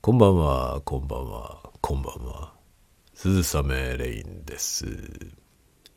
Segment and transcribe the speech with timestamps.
[0.00, 2.52] こんばんは、こんばんは、こんばんは。
[3.14, 4.86] 鈴雨レインです。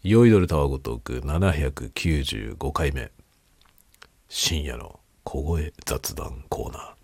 [0.02, 3.12] 酔いどるタワゴトーク795回目。
[4.28, 6.96] 深夜の小声雑談コーナ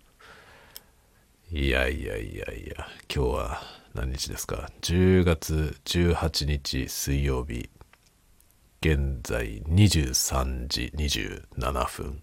[1.52, 1.58] ー。
[1.58, 3.62] いやいやいやいや、今日は
[3.94, 7.70] 何日ですか ?10 月18日水曜日。
[8.82, 12.20] 現在23時27分。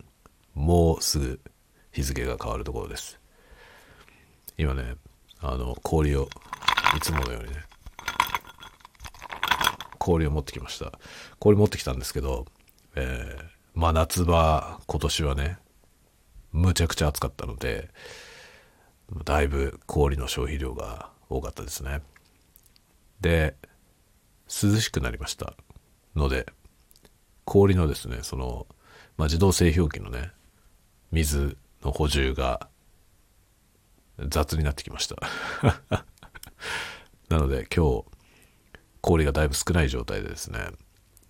[0.54, 1.40] もうすぐ
[1.94, 3.25] 日付が変わるところです。
[4.58, 4.96] 今ね、
[5.40, 6.30] あの、氷を、
[6.96, 7.64] いつものようにね、
[10.00, 10.94] 氷を持ってきました。
[11.40, 12.46] 氷持ってきたんですけど、
[12.96, 15.58] えー、まあ夏場、今年はね、
[16.52, 17.90] むちゃくちゃ暑かったので、
[19.24, 22.02] だいぶ氷の消費量が多かったですね。
[23.20, 23.56] で、
[24.48, 25.54] 涼しくなりました
[26.16, 26.46] ので、
[27.44, 28.68] 氷のですね、その、
[29.18, 30.32] まあ、自動製氷機のね、
[31.12, 32.70] 水の補充が
[34.20, 35.16] 雑になってきました。
[37.30, 38.06] なので今日、
[39.02, 40.70] 氷がだいぶ少ない状態でですね。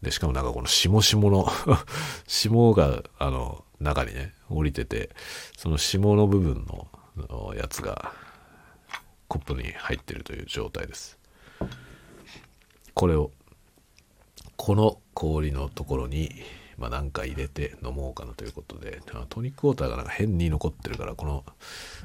[0.02, 1.48] で、しかもなんかこの霜霜の
[2.28, 5.10] 霜が、あの、中にね、降りてて、
[5.58, 6.66] その霜の部分
[7.18, 8.14] のやつが、
[9.28, 11.18] コップに入ってるという状態です。
[12.94, 13.32] これを、
[14.56, 16.32] この氷のところに、
[16.78, 21.46] まあ、なんか入れて飲もうかなということで、トニックウォーターがなんか変に残ってるから、この、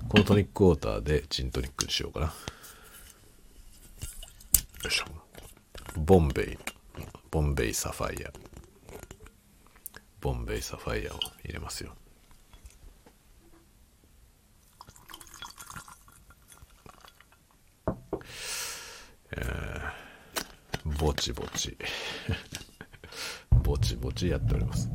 [0.08, 2.26] このトニックウォーターでジントニックにしようかな。
[2.26, 2.32] よ
[4.86, 5.04] いしょ。
[5.96, 6.58] ボンベイ、
[7.30, 8.30] ボンベイサファイア。
[10.20, 11.94] ボンベイサファイアを入れますよ。
[19.32, 21.76] えー、ぼちぼち。
[23.62, 24.90] ぼちぼちやっております。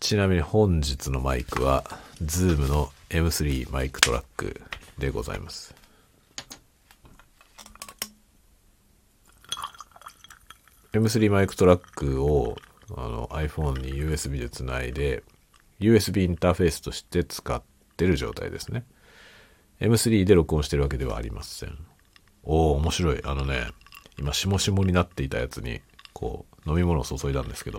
[0.00, 1.84] ちなみに本日のマイクは、
[2.22, 4.60] Zoom の M3 マイクトラック
[4.98, 5.74] でございます。
[10.92, 12.56] M3 マイクトラックを
[12.96, 15.22] あの iPhone に USB でつないで、
[15.80, 17.62] USB インターフェースとして使っ
[17.96, 18.84] てる状態ですね。
[19.80, 21.78] M3 で録音してるわけではありません。
[22.42, 23.20] おお面白い。
[23.24, 23.68] あのね、
[24.18, 25.80] 今、しもしもになっていたやつに、
[26.12, 27.78] こう、飲み物を注いだんですけど、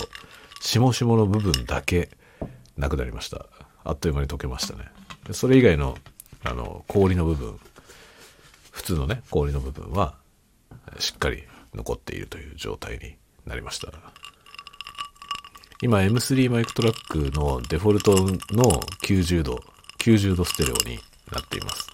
[0.61, 2.09] しもしもの部分だけ
[2.77, 3.45] なくなりました。
[3.83, 4.85] あっという間に溶けましたね。
[5.31, 5.97] それ以外の、
[6.43, 7.59] あの、氷の部分、
[8.71, 10.15] 普通のね、氷の部分は、
[10.99, 11.43] しっかり
[11.73, 13.15] 残っているという状態に
[13.45, 13.91] なりました。
[15.83, 18.11] 今 M3 マイクトラックのデフォルト
[18.55, 19.59] の90度、
[19.99, 20.99] 90度ステレオに
[21.31, 21.89] なっています。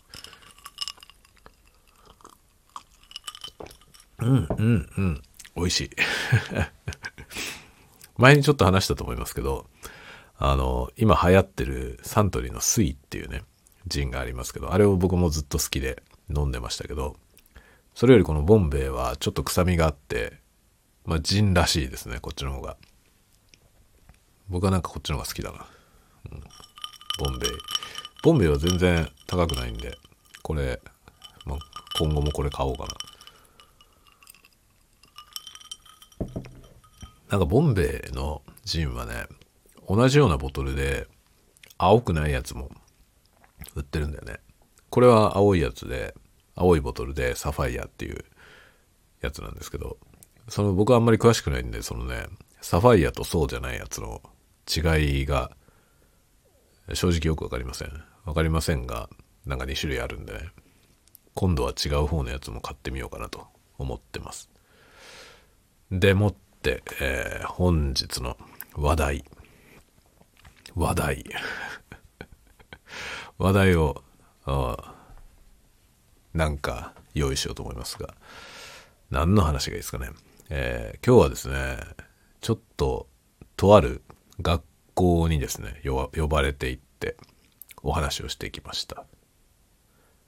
[4.19, 5.21] うん、うん、うん。
[5.57, 5.89] 美味しい。
[8.17, 9.67] 前にちょっと話したと思いますけど、
[10.37, 13.43] あの、今流行ってるサントリーのスイっていうね、
[13.87, 16.03] ジンがありますけど、あれを僕もずっと好きで
[16.33, 17.17] 飲んでましたけど、
[17.95, 20.39] それよりこのボンベイはちょっと臭みがあって、
[21.05, 22.77] まあジンらしいですね、こっちの方が。
[24.49, 25.65] 僕はなんかこっちの方が好きだな。
[26.31, 26.43] うん、
[27.19, 27.51] ボンベイ。
[28.23, 29.97] ボンベイは全然高くないんで、
[30.43, 30.79] これ、
[31.45, 31.59] まあ、
[31.97, 32.89] 今後もこれ買おうかな。
[37.29, 39.27] なんかボンベイのジンはね、
[39.87, 41.07] 同じようなボトルで
[41.77, 42.69] 青くないやつも
[43.75, 44.39] 売ってるんだよね。
[44.89, 46.15] これは青いやつで、
[46.55, 48.25] 青いボトルでサファイアっていう
[49.21, 49.97] やつなんですけど、
[50.47, 52.27] その僕はあんまり詳しくないんで、そのね、
[52.61, 54.21] サファイアとそうじゃないやつの
[54.67, 55.51] 違いが
[56.93, 58.03] 正直よくわかりません。
[58.25, 59.09] わかりませんが、
[59.45, 60.49] なんか2種類あるんでね、
[61.33, 63.45] 今度は違う方のやつも買ってみようかなと
[63.77, 64.49] 思ってます。
[65.91, 68.35] でもって、えー本日の
[68.75, 69.25] 話題。
[70.75, 71.25] 話題。
[73.39, 74.03] 話題を、
[74.45, 74.95] あ
[76.33, 78.15] なんか用意しようと思いますが、
[79.09, 80.09] 何の話がいいですかね。
[80.49, 81.79] えー今日はですね、
[82.41, 83.07] ちょっと、
[83.55, 84.01] とある
[84.41, 87.15] 学校にですね、呼ばれていって、
[87.81, 89.05] お話をしていきました。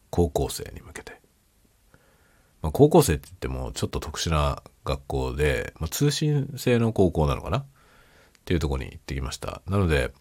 [0.09, 1.19] 高校生に向けて。
[2.61, 7.59] まあ、高校生って言ってもちょっと特殊な学校で、まあ、通信制の高校なのかな？
[7.59, 7.65] っ
[8.43, 9.61] ていうとこに行ってきました。
[9.67, 10.11] なので、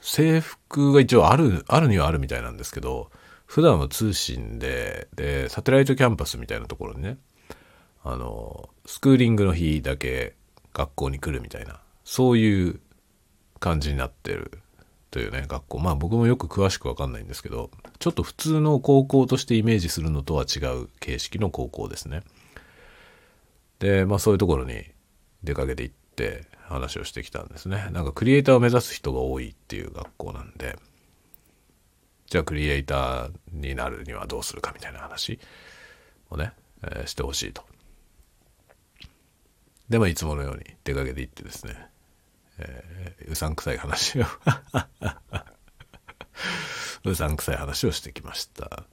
[0.00, 3.10] 制服が一応ある、あるにはあるみたいなんですけど、
[3.46, 7.18] 普段は通信で、で、サテライトキャンパスみたいなところにね、
[8.04, 10.34] あの、スクーリングの日だけ
[10.72, 12.80] 学校に来るみたいな、そういう
[13.60, 14.58] 感じになってる
[15.10, 15.78] というね、学校。
[15.78, 22.22] まあ僕もよく詳しくわかんないんですけど、ちょっと普通の高校としてイメージするのとは違う形式の高校ですね。
[23.82, 24.84] で、まあそういうところに
[25.42, 27.88] 出かけて行って話をしてきたんですね。
[27.90, 30.78] なんかクリエイターを目指す人が多いっていう学校なんで、
[32.26, 35.40] じゃあクリエイターになるにはどうするかみたいな話
[36.30, 36.52] をね、
[36.84, 37.64] えー、してほしいと。
[39.88, 41.76] でもいつものように出かけていってですね、
[42.58, 44.26] えー、うさんくさい話を
[47.04, 48.84] うさんくさい話をしてきました。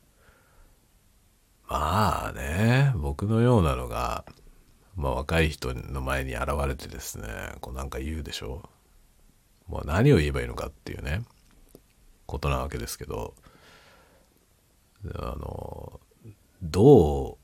[1.67, 4.25] まあね、僕のようなのが、
[4.99, 7.27] まあ若い人の前に現れてですね、
[7.61, 8.61] こうなんか言うでしょ？
[9.67, 11.21] もう何を言えばいいのかっていうね、
[12.25, 13.33] ことなわけですけど、
[15.15, 15.99] あの、
[16.61, 17.37] どう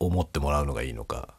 [0.00, 1.34] 思ってもらうのがいいのか、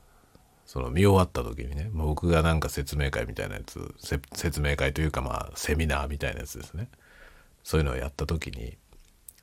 [0.66, 3.94] その見終わった時にね、僕がなんか説明会みたいなやつ、
[4.34, 6.90] 説明会というかまあセミナーみたいなやつですね。
[7.64, 8.78] そういうのをやった時に、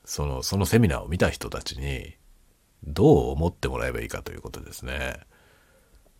[0.04, 2.16] その、そのセミナーを見た人たちに、
[2.84, 5.20] どう思ってもらえばいいかということですね。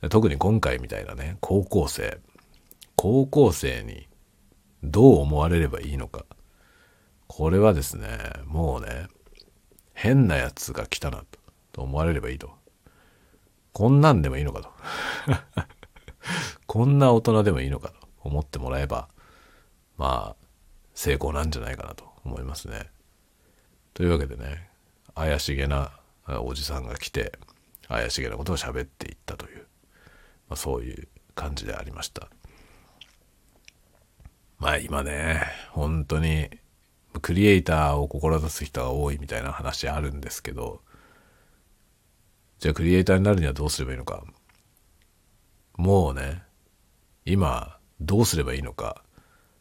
[0.09, 2.19] 特に今回みたいなね、高校生。
[2.97, 4.09] 高校生に
[4.83, 6.25] どう思われればいいのか。
[7.27, 8.09] これはですね、
[8.47, 9.09] もうね、
[9.93, 11.25] 変なやつが来たな
[11.73, 12.51] と思われればいいと。
[13.73, 14.71] こんなんでもいいのかと。
[16.67, 19.09] こんな大人でもいいのかと思ってもらえば、
[19.97, 20.47] まあ、
[20.95, 22.91] 成功なんじゃないかなと思いますね。
[23.95, 24.71] というわけでね、
[25.15, 25.93] 怪しげな
[26.27, 27.39] おじさんが来て
[27.89, 29.50] 怪しげなことを喋っていったという、
[30.51, 32.29] まあ、そういう感じでありました
[34.59, 36.51] まあ今ね本当に
[37.23, 40.83] クリエイターを志す人が多いみたいな話あるんですけど
[42.59, 44.23] じゃあクリエイターになるにはどうすればいいのか
[45.77, 46.43] もうね
[47.25, 49.03] 今どうすればいいのか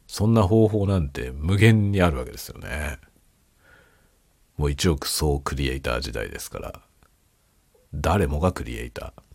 [0.10, 2.98] そんな方法なんて無限にあるわけですよね。
[4.58, 6.82] もう一億総クリエイター時代ですから、
[7.94, 9.29] 誰もがクリエイター。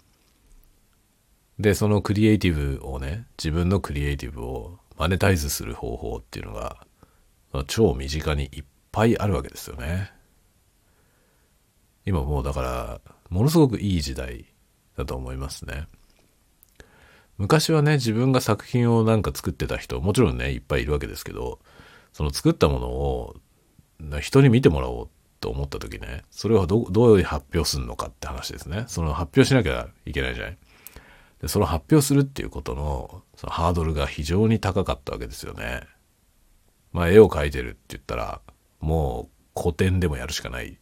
[1.58, 6.86] で、そのクリエイティブをね、自分のクリエイティブをマネタイズする方法っていうのが、
[7.66, 10.12] 超身近にいっぱいあるわけですよね。
[12.06, 14.46] 今もうだから、ものすごくいい時代
[14.96, 15.86] だと思いますね。
[17.38, 21.60] 昔はね、自分が作品をなんか作ってた人、もちろんね、いっぱいいるわけですけど、
[22.12, 23.36] その作ったものを
[24.20, 25.08] 人に見てもらおう
[25.40, 28.84] と思った時ね、それをどどういう発表するのかって話ですね。
[28.86, 30.58] その発表しなきゃいけないじゃない。
[31.44, 35.82] で、その発表するっていうことのそのハードルが非常に高かったわけですよね。
[36.90, 38.40] まあ絵を描いてるって言ったら、
[38.80, 40.78] もう古典でもやるしかない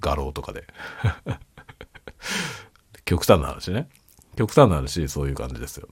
[0.00, 0.66] 画廊とかで。
[3.06, 3.88] 極端な話ね。
[4.34, 5.88] 極端な話、そういう感じですよ。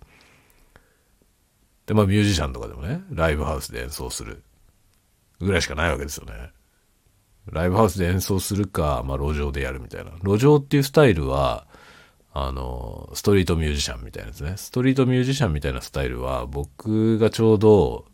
[1.87, 4.43] で、まあミュージシャンとかでもね、ライブハウスで演奏する
[5.39, 6.51] ぐらいしかないわけですよね。
[7.47, 10.11] ライブハウスで演奏するか、まあ、路上でやるみたいな。
[10.25, 11.69] 路上っていうスタイルは、
[12.37, 14.55] あの、ストリートミュージシャンみたいなですね。
[14.57, 18.07] ストリートミュージシャンみたいなスタイルは、僕がちょうど、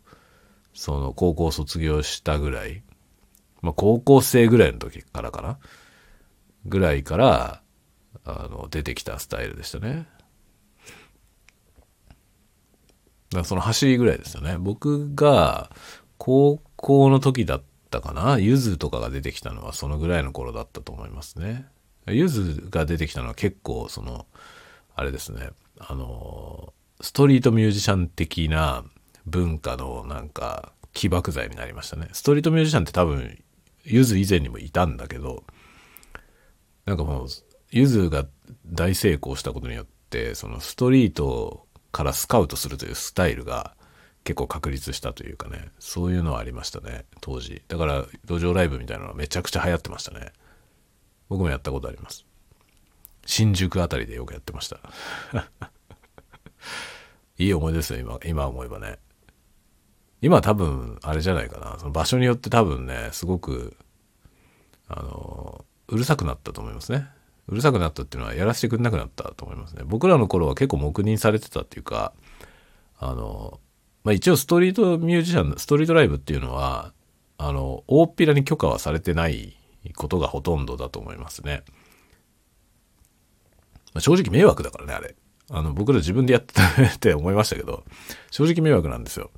[0.75, 2.83] その、高校卒業したぐらい、
[3.63, 5.57] まあ、高校生ぐらいの時からかな
[6.67, 7.61] ぐらいから、
[8.23, 10.07] あの、出てきたスタイルでしたね。
[13.31, 14.57] だその走りぐらいですよね。
[14.59, 15.71] 僕が
[16.17, 21.65] 高校の時だったかなゆずとかが出てきたのはそのぐらいの頃だったと思いますね。
[22.07, 24.25] ゆずが出てきたのは結構その、
[24.95, 25.49] あれですね、
[25.79, 28.83] あの、ストリートミュージシャン的な
[29.25, 32.09] 文化のなんか起爆剤になりましたね。
[32.13, 33.41] ストリートミュージシャンって多分、
[33.83, 35.43] ゆず以前にもいたんだけど、
[36.85, 37.27] なんかもう、
[37.71, 38.25] ゆずが
[38.65, 43.75] 大成功したことによって、そのストリートからスカウトするというスタイルが
[44.23, 47.63] 結構確立したというかね、そういうのはありましたね、当時。
[47.67, 50.33] だから、路上ライブみたいなのはめちゃくちゃ流行ってましたね。
[51.31, 52.25] 僕もやったことあります。
[53.25, 54.81] 新宿あたりでよくやってました。
[57.39, 58.99] いい思い出ですよ、今、今思えばね。
[60.21, 61.79] 今多分、あれじゃないかな。
[61.79, 63.77] その場所によって多分ね、すごく、
[64.89, 67.07] あの、うるさくなったと思いますね。
[67.47, 69.83] うるさくなったっていうのはやらせてくれなくなったと思いますね。
[69.85, 72.11] 僕らの頃は結構黙認されてたっていうか、
[72.99, 73.61] あの、
[74.03, 76.91] まあ一応ストリートミュージシャン、ストリートライブっていうのは、
[77.37, 79.55] あの、大っぴらに許可はされてない
[79.95, 81.63] ことがほとんどだと思いますね。
[83.93, 85.15] まあ、正直迷惑だからね、あれ。
[85.49, 87.83] あの、僕ら自分でやってたって思いましたけど、
[88.29, 89.31] 正直迷惑なんですよ。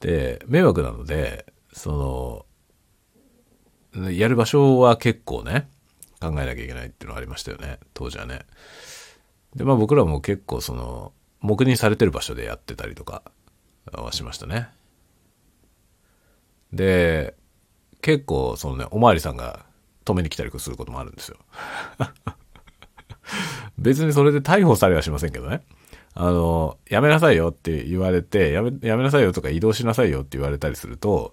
[0.00, 2.46] で、迷惑なので、そ
[3.94, 5.68] の、やる場所は結構ね、
[6.20, 8.46] 考えなきゃいけないっていうのがありましたよね、当時はね。
[9.56, 13.22] で、まあ僕らも結構その、黙認されてる場所でやってたりとか
[13.90, 14.68] はしましたね。
[16.72, 17.34] で、
[18.02, 19.64] 結構そのね、おまわりさんが
[20.04, 21.38] 止めに来たりすることもあるんですよ。
[23.78, 25.62] 別にそれで逮捕されはしませんけどね。
[26.14, 31.32] あの、やめなさいよって言われて、やめ、やめなさいよとか移動しなさいよって言われたりすると、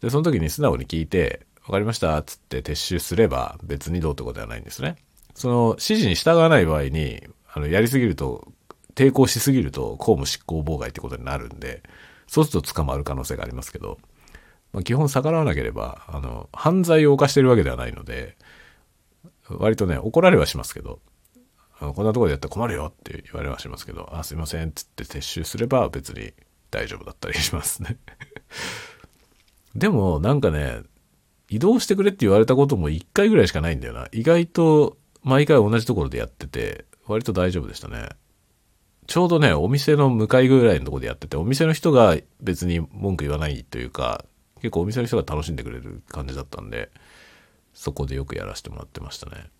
[0.00, 4.96] で、その時に素直に聞いて、わかりましたっ、つって撤収すれば別にどうってことではないんですね。
[5.34, 8.46] その指示に従わない場合に、あの、やりすぎると、
[8.94, 11.82] 抵抗しすぎると公務執行妨害ってことになるんで、
[12.26, 13.98] そうすると捕まる可能性がありますけど、
[14.72, 18.36] まあ、基本逆らわなければ、あの、犯罪を犯してるわけではないので、
[19.48, 21.00] 割とね、怒られはしますけど、
[21.78, 26.32] あのこんなとこでやったら困るよって言われはしますけど、あ、すいませんっ、つって撤収すれば別に
[26.70, 27.98] 大丈夫だったりしますね。
[29.74, 30.82] でも、なんかね、
[31.48, 34.08] 移動してくれって言われたことも1回ぐらいしかないんだよな。
[34.12, 38.10] 意外と毎回同じところでやってて、割と大丈夫でしたね。
[39.06, 44.24] ちょうどね、お店の向かいぐらいのところでやってて、お店の人が別に文句言わないというか、
[44.62, 46.90] 結構お店の人が楽しんでくれる感じだったんで、
[47.74, 49.50] そこでよくやらせてもらってましたね。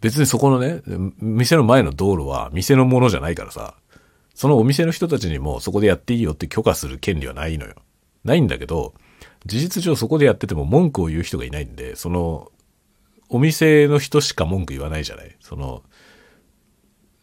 [0.00, 0.82] 別にそこのね、
[1.20, 3.76] 店の前の道路は店のものじゃないからさ、
[4.34, 7.76] そのお店の人たちにもそこでやっていいよって許可する権利はないのよ。
[8.24, 8.94] ないんだけど、
[9.46, 12.50] 事実上そこでやってても文句を言う人がいないんで、その、
[13.28, 15.84] お店の人しか文句言わないじゃないその、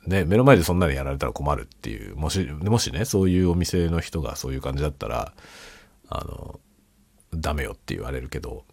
[0.07, 5.33] ね、目の前でそんなにやられたら困るっていう、もし、もしね、そういうお店の人がそういう感じだったら、
[6.07, 6.59] あの、
[7.33, 8.65] ダメよって言われるけど、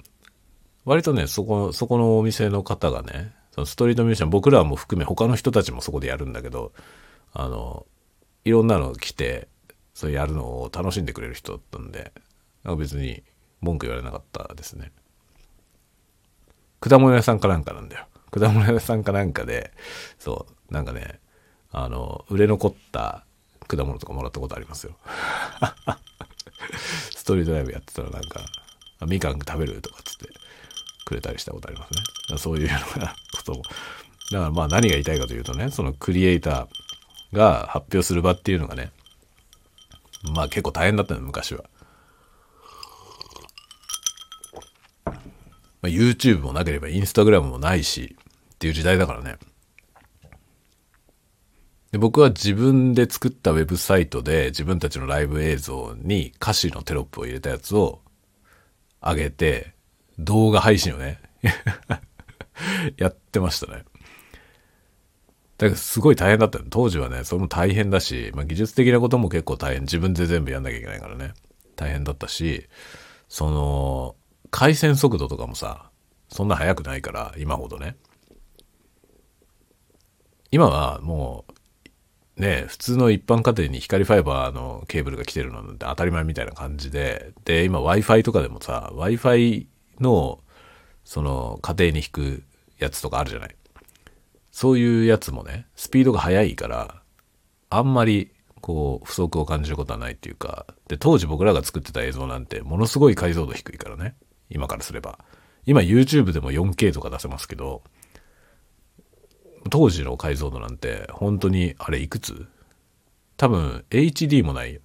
[0.85, 6.73] 割とね、そこ、そこのお店の方がね、そのストリートミュージシャン、僕らも含め他の人たちもそこでやるんだけど、
[7.33, 7.87] あの、
[8.45, 9.49] いろんなの来て、
[9.95, 12.13] それやるのを楽しんでくれる人だったんで、
[12.63, 13.23] なんか別に
[13.61, 14.93] 文句言われなかったですね。
[16.81, 18.07] 果物屋さんかなんかなんだよ。
[18.31, 19.73] 果物屋さんかなんかで、
[20.19, 21.21] そう、なんかね、
[21.71, 23.25] あの、売れ残った
[23.67, 24.97] 果物とかもらったことありますよ。
[27.15, 28.41] ストリートライブやってたらなんか、
[29.07, 30.29] みかん食べるとかっつって
[31.05, 31.93] くれたりしたことあります
[32.33, 32.39] ね。
[32.39, 33.63] そういうようなことも。
[34.31, 38.91] だからまあ何が言いたいかというとね、そのクリエイターが発表する場っていうのがね、
[40.35, 41.65] まあ結構大変だったの昔は。
[45.83, 48.17] まあ、YouTube もなければ Instagram もないし
[48.55, 49.37] っていう時代だからね。
[51.97, 58.03] で僕は自分で作ったウェブサイトで自分たちのライブ映像に歌詞のテロップを入れたやつを
[59.01, 59.73] 上げて
[60.19, 61.19] 動画配信をね
[62.99, 63.85] やってましたね。
[65.57, 69.83] だからすごい大変だった当時はね、それも大変だし、まあ、技術的なことも結構大変。
[69.85, 71.33] 自分で全部やんなきゃいけないからね。
[71.77, 72.69] 大変だったし、
[73.31, 74.17] その、
[74.51, 75.91] 回線速度とかもさ、
[76.29, 77.97] そんな速くないから、今ほどね。
[80.51, 81.56] 今はもう、
[82.37, 89.67] ね、普通の一般家庭に光ファイバーのケーブルが来てるのなんて当たり前みたいな感じで、で、今 Wi-Fi とかでもさ、Wi-Fi
[90.01, 90.41] の、
[91.05, 92.43] その、家庭に引く
[92.79, 93.57] やつとかあるじゃない。
[94.51, 97.03] そういうやつもね、スピードが速いから、
[97.71, 104.15] あんまり、こう、不足を感じることはないっていうか、で、当時僕らが作ってた映像なんて、ものすごい解像度低いからね。
[104.51, 105.19] 今からすれば。
[105.65, 107.83] 今 YouTube でも 4K とか出せますけど、
[109.71, 112.47] 当時の解像度なんて、本当に、あれいくつ？
[113.37, 114.81] 多分、HD もないよ。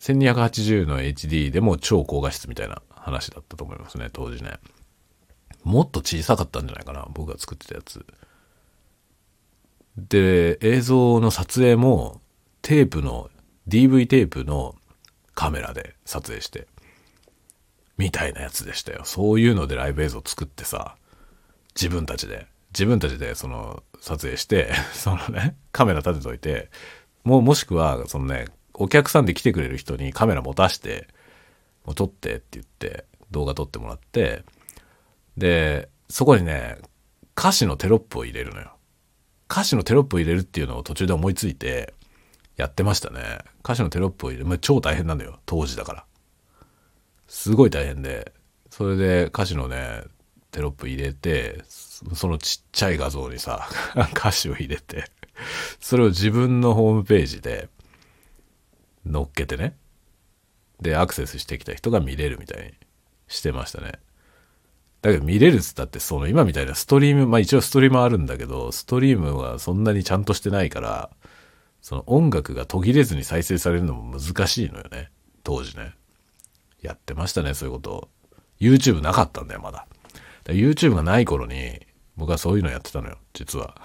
[0.00, 4.58] 1280の HD でも超高画質みたいな話だったと思いますね、当時ね。
[5.64, 8.06] もっと小さかったんじゃないかな、僕が作ってたやつ。
[9.96, 12.20] で、映像の撮影も
[12.62, 13.30] テープの、
[13.66, 14.76] DV テープの
[15.34, 16.68] カメラで撮影して、
[17.96, 19.02] みたいなやつでしたよ。
[19.04, 20.96] そういうのでライブ映像作ってさ、
[21.74, 26.70] 自分たちで、自分たちでその撮影して、 そのね、カメラ立てといて、
[27.24, 31.08] ももしくは、そのね、お客さんで来てくれる人にカメラ持たして、
[31.84, 34.44] もう撮ってって言って、動画撮ってもらって、
[35.36, 36.78] で、そこにね、
[37.36, 38.72] 歌詞のテロップを入れるのよ。
[39.50, 41.94] 歌詞のテロップを入れるっていうのを途中で思いついて、
[42.56, 43.38] やってましたね。
[43.60, 44.46] 歌詞のテロップを入れる。
[44.46, 45.38] まあ、超大変なんだよ。
[45.46, 46.04] 当時だから。
[47.28, 48.32] すごい大変で。
[48.70, 50.02] それで歌詞のね、
[50.50, 53.68] テロップ入れて、そのちっちゃい画像にさ、
[54.14, 55.10] 歌詞を入れて、
[55.80, 57.68] それを自分のホームページで
[59.04, 59.76] 乗っけてね。
[60.80, 62.72] で、アクセスしてきた人が見れるみたいに
[63.26, 63.92] してましたね。
[65.02, 71.10] だけど見れるっつったって、その今みたいなストリーム、まあ一応ストリームあるんだけど、ストリームはそんなにちゃんとしてないから、
[71.80, 75.10] その音楽が途切れずに再生されるのも難しいのよね。
[75.44, 75.94] 当時ね。
[76.82, 78.08] やってましたね、そういうこと。
[78.60, 79.86] YouTube なかったんだよ、まだ。
[80.48, 81.86] YouTube がない頃に、
[82.16, 83.76] 僕はそういうのやってたのよ、実は。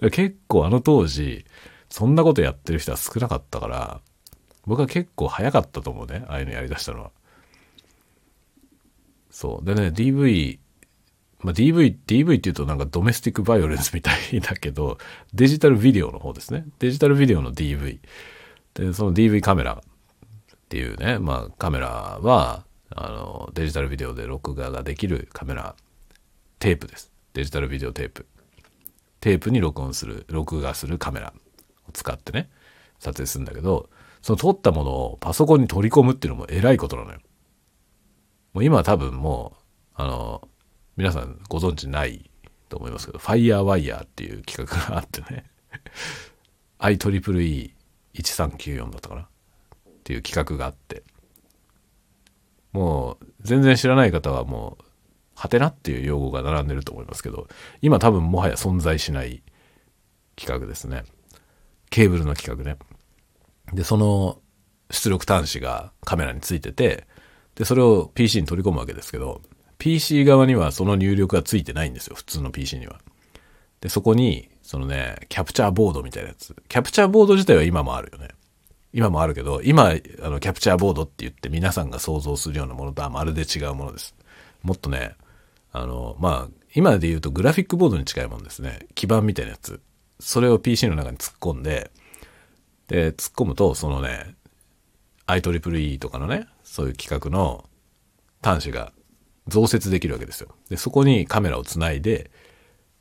[0.00, 1.44] だ 結構あの当時、
[1.88, 4.00] そんなことやってる人は少なかったから、
[4.66, 7.10] 僕は結構早かったと思うね、ああいうのやりだしたのは。
[9.30, 9.64] そう。
[9.64, 10.58] でね、DV、
[11.40, 14.98] まあ、DV、DV って言うとなんかドメスティックバイオレンスみたいだけど、
[15.32, 16.66] デジタルビデオの方ですね。
[16.78, 17.98] デジタルビデオの DV。
[18.74, 21.88] で、その DV カメラっていうね、まあカメラ
[22.22, 22.64] は、
[22.96, 25.74] あの、デジタルビデオで録画ができるカメラ、
[26.58, 27.12] テープです。
[27.34, 28.26] デジタルビデオテープ。
[29.20, 31.32] テープに録音する、録画するカメラ
[31.88, 32.50] を使ってね、
[32.98, 33.88] 撮影するんだけど、
[34.20, 37.20] その撮ったものをパソコンに取り込むっていうのも偉いことなのよ。
[38.52, 39.60] もう今多分もう、
[39.94, 40.48] あの、
[40.96, 42.30] 皆さんご存知ない
[42.68, 45.50] と思いますけど、FireWire っていう企画があってね、
[46.78, 49.26] IEEE1394 だったかなっ
[50.04, 51.04] ていう企画があって、
[52.72, 54.84] もう全然知らない方はもう、
[55.34, 57.48] はてなっていう用語が並んでると思いますけど、
[57.80, 59.42] 今多分もはや存在しない
[60.36, 61.04] 企画ですね。
[61.90, 62.78] ケーブルの企画ね。
[63.72, 64.40] で、その
[64.90, 67.06] 出力端子がカメラについてて、
[67.54, 69.42] で、それを PC に取り込むわけですけど、
[69.78, 73.00] PC 側にはその入力がついてないんですよ、普通の PC には。
[73.80, 76.54] で、そこに、そのね、キャプチャーボードみたいなやつ。
[76.68, 78.28] キャプチャーボード自体は今もあるよね。
[78.92, 84.14] 今もあるけど、今、あの、キャプチャーボードって言って皆さんが想像するようなものとはまるで違うものです。
[84.62, 85.16] もっとね、
[85.72, 88.86] あの、まあ、今で言うとグラフィックボードに近いものですね。
[88.94, 89.80] 基板みたいなやつ。
[90.20, 91.90] それを PC の中に突っ込んで、
[92.88, 94.34] で、突っ込むと、そのね、
[95.26, 97.64] IEEE とかのね、そういう企画の
[98.42, 98.92] 端子が
[99.48, 100.54] 増設できるわけですよ。
[100.68, 102.30] で、そこにカメラをつないで、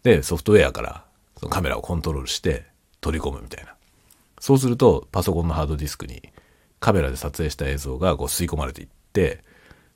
[0.04, 1.06] で、ソフトウェアから
[1.38, 2.66] そのカメラをコントロールして
[3.02, 3.76] 取り込むみたいな。
[4.42, 6.34] そうすると、パソコンのハードディスクに
[6.80, 9.44] カメラで撮影した映像がこう吸い込まれていって、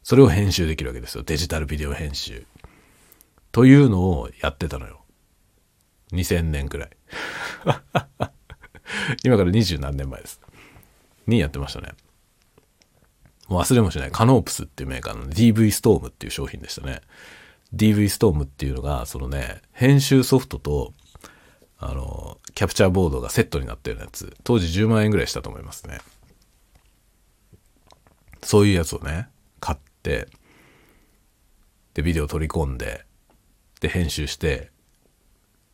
[0.03, 1.23] それを編集できるわけですよ。
[1.23, 2.45] デジタルビデオ編集。
[3.51, 5.01] というのをやってたのよ。
[6.11, 6.89] 2000年くらい。
[9.25, 10.39] 今から二十何年前です。
[11.25, 11.93] にやってましたね。
[13.47, 14.11] もう忘れもしない。
[14.11, 17.01] カノープスっていうメーカーの DV ストームっていう商品でしたね。
[17.73, 20.93] DV ストームっていうのが、そのね、編集ソフトと、
[21.77, 24.35] あの、キャプチャーボードがセットになってるやつ。
[24.43, 25.99] 当時10万円ぐらいしたと思いますね。
[28.43, 29.27] そういうやつをね、
[29.59, 30.27] 買って、
[31.93, 33.05] で、ビデオ取り込んで、
[33.81, 34.71] で、編集して、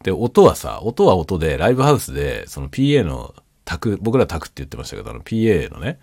[0.03, 3.35] で、音はさ、音は音で、ライブハウスで、その PA の
[3.65, 5.99] 卓、僕ら卓って言ってましたけど、あの PA のね、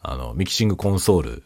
[0.00, 1.42] あの、ミキシングコンソール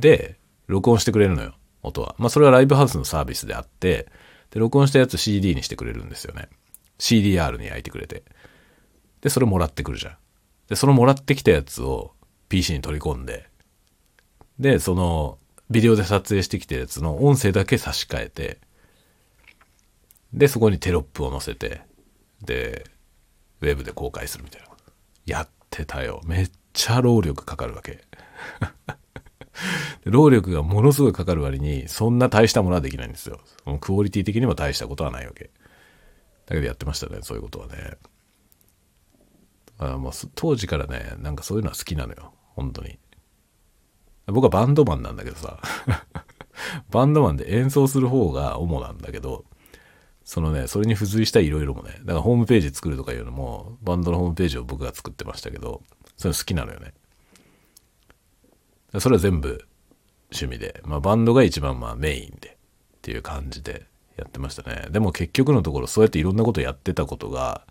[0.00, 2.14] で録音してくれるのよ、音は。
[2.18, 4.08] まあ、それはライブハウスのサービスであって、
[4.50, 6.48] で、録音したやつ CD にしてくれるんですよね。
[6.98, 8.24] CDR に焼いてくれて。
[9.20, 10.16] で、それもらってくるじゃん。
[10.68, 12.12] で、そのもらってきたやつを
[12.48, 13.48] PC に取り込んで、
[14.58, 15.38] で、その、
[15.70, 18.58] ビデオで撮影してきたやつの音声だけ差し替えて、
[20.32, 21.82] で、そこにテロップを載せて、
[22.42, 22.84] で、
[23.60, 24.68] ウェブで公開するみたいな。
[25.24, 26.20] やってたよ。
[26.24, 28.02] めっちゃ労力かかるわけ。
[30.04, 33.40] 労力がものすごいかかる割に、そんな大したものはできないんですよ。
[33.80, 35.50] クオリティ的にも大したことはないわけ。
[36.46, 37.96] だけどやってましたね、そういうことはね。
[39.78, 42.32] あもう当時からね、なんかそういうのは好きなのよ。
[42.54, 42.98] 本当に。
[44.26, 45.60] 僕はバンドマンなんだけどさ。
[46.90, 49.44] バンドマンで演奏する方が主なんだけど、
[50.24, 55.82] そのね、それに付随したいろいろもね、だからホームページ作るとかいうのも、バンドのホームページを僕が作ってましたけど、
[56.16, 56.94] それ好きなのよね。
[58.98, 59.66] それは全部
[60.32, 62.56] 趣味で、まあバンドが一番まあメインで
[62.96, 64.88] っていう感じでやってましたね。
[64.90, 67.62] でも結局のところそうやっていろんなことやってたことが、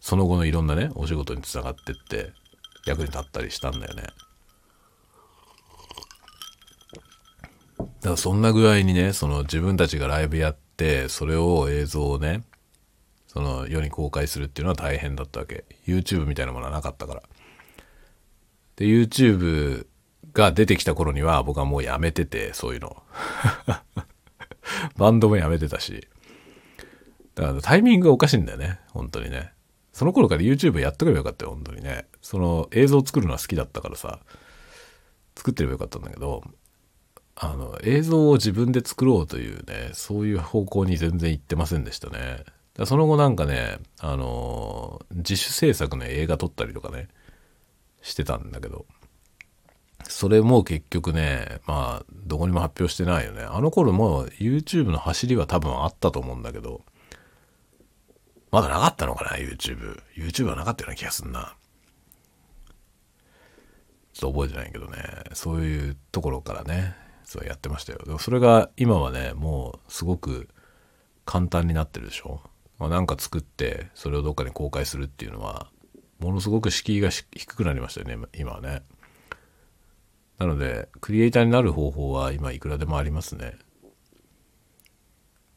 [0.00, 2.32] その後のいろんなね、お仕事につながってって
[2.86, 4.04] 役に立ったりしたんだよね。
[7.78, 12.44] だからそんな具合にね、その自分たちがライブやって、それを映像をね、
[13.26, 15.64] その世に公開するっていうのは大変だったわけ。
[15.86, 17.22] YouTube みたいなものはなかったから。
[18.76, 19.86] で、YouTube
[20.32, 23.02] が出てきた頃には僕はもうやめてて、そういうの。
[24.96, 26.08] バンドもやめてたし。
[27.34, 28.80] だからタイミングがおかしいんだよね。
[28.88, 29.52] 本当にね。
[29.92, 32.06] その頃から YouTube やっとけばよかったよ、本当にね。
[32.22, 34.20] その映像作るのは好きだったからさ、
[35.36, 36.42] 作ってればよかったんだけど、
[37.34, 42.44] あの、映像を自分で作ろうというね、そういう方向に全然行ってませんでしたね。
[42.84, 47.08] その後なんかね、あの、自主制作の映画撮ったりとかね、
[48.02, 48.86] してたんだけど、
[50.04, 53.42] それも結局ね、まあ、どこにも発表してないよね。
[53.42, 56.82] あの頃も YouTube の走りは多分あったと思うんだけど、
[58.50, 60.00] まだなかったのかな、YouTube。
[60.16, 61.54] YouTube はなかったような気がすんな。
[64.12, 64.98] ちょっと覚えてないけどね、
[65.34, 68.00] そういうところからね、そうやってましたよ。
[68.04, 70.48] でもそれが今はね、もうすごく
[71.24, 72.40] 簡単になってるでしょ。
[72.78, 75.68] まあ、なんか作って、それをどっかに公開するっていうのは、
[76.20, 78.82] ものすごく敷居が低くなりましたよね、今はね。
[80.38, 83.56] なので、クリエイターになる方法は今いくらでもありますね。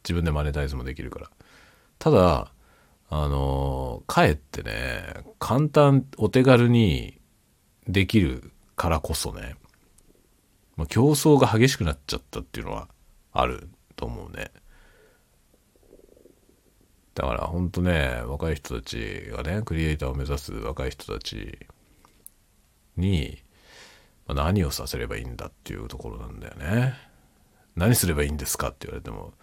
[0.04, 1.30] 自分でマネタイズもできるから。
[2.00, 2.52] ただ、
[3.10, 5.04] あの、かえってね、
[5.38, 7.20] 簡単、お手軽に
[7.88, 9.56] できるからこそね、
[10.78, 12.88] まあ、競争が激しくなっちゃったっていうのは
[13.34, 14.52] あると思うね。
[17.14, 21.60] だから本当ね、若い人たちがね、クリエイターを目指す若い人たち
[22.96, 23.44] に、
[24.28, 26.94] ま、何をさせればいいんだっていうところなんだよね。
[27.76, 29.34] 何すればいいんですかって言われても、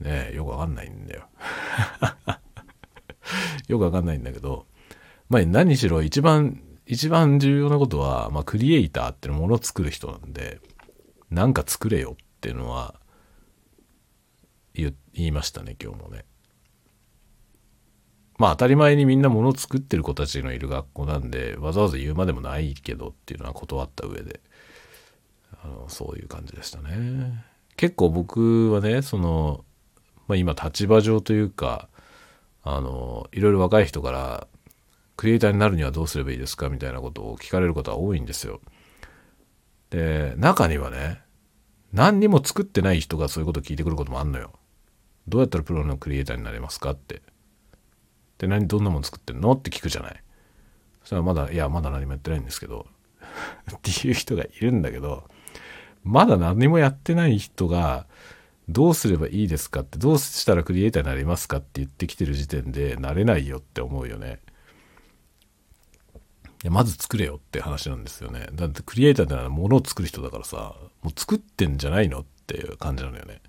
[0.00, 1.28] ねよくわかんないんだよ。
[3.68, 4.66] よくわかんないんだけど、
[5.28, 10.60] まあ何しろ一番、一番重要なことは、まあクリエイターってものを作る人なんで、
[11.30, 12.94] なんか作れよっていうのは
[14.74, 16.24] 言いましたね、今日もね。
[18.38, 24.40] まあ当たり前にみんな物を作ってる子たちのいる学校なんで、わざわざ言うまでもないけどっていうのは断った上で、
[25.62, 27.44] あのそういう感じでしたね。
[27.76, 29.64] 結構僕はね、その、
[30.28, 31.88] まあ今立場上というか、
[32.62, 34.46] あの、いろいろ若い人から、
[35.16, 38.60] クリエイターになるにはどうすればいいですかみたいなことを聞かれることは多いんですよ。
[39.90, 41.20] で、中にはね、
[41.92, 44.52] 何にも作ってない人がそういうことを聞いてくることもあんのよ。
[45.26, 47.22] どうやったらプロのクリエイターになれますかって。
[48.38, 49.52] で、何、どんなもの作ってんの？
[49.52, 50.22] って聞くじゃない。
[51.00, 52.86] そしたらまだ、いや、まだ何もやってないんですけど、
[53.76, 55.28] っていう人がいるんだけど、
[56.04, 58.06] まだ何もやってない人が、
[58.68, 64.40] どうすればいいですかって、どうしたらクリエイターになれますかって言ってきてる時点で、なれないよって思うよね。
[66.62, 68.48] いや、まず作れよって話なんですよね。
[68.52, 73.40] だってクリエイターってのは物を作る人だからさ、もう作ってんじゃないのっていう感じなのよね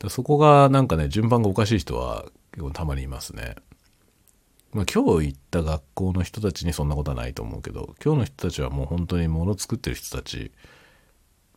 [0.00, 0.10] だ。
[0.10, 3.54] そこがなんかね、順番がおかしい人は結構たまにいますね。
[4.72, 10.52] まあ、今日行った学校の人たちにそんなことはないと思うけど今日の人たちはもう本当に物作ってる人たち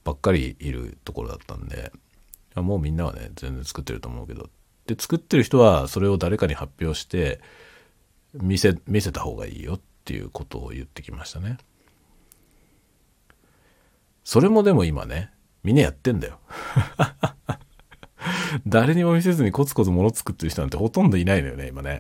[0.04, 1.92] ばっかりいるところだったんで
[2.56, 4.50] もうみんなはね全然作ってると思うけど。
[4.86, 7.40] で作ってる人はそれを誰かに発表して
[8.34, 11.58] 見せ見せた方がいいよっていうことを言ってきましたね。
[14.24, 15.32] それもでも今ね
[15.64, 16.40] みんなやってんだよ。
[18.68, 22.00] 誰にも見せずにコツコツ物作ってる人なんてほとんどいないのよね今ね。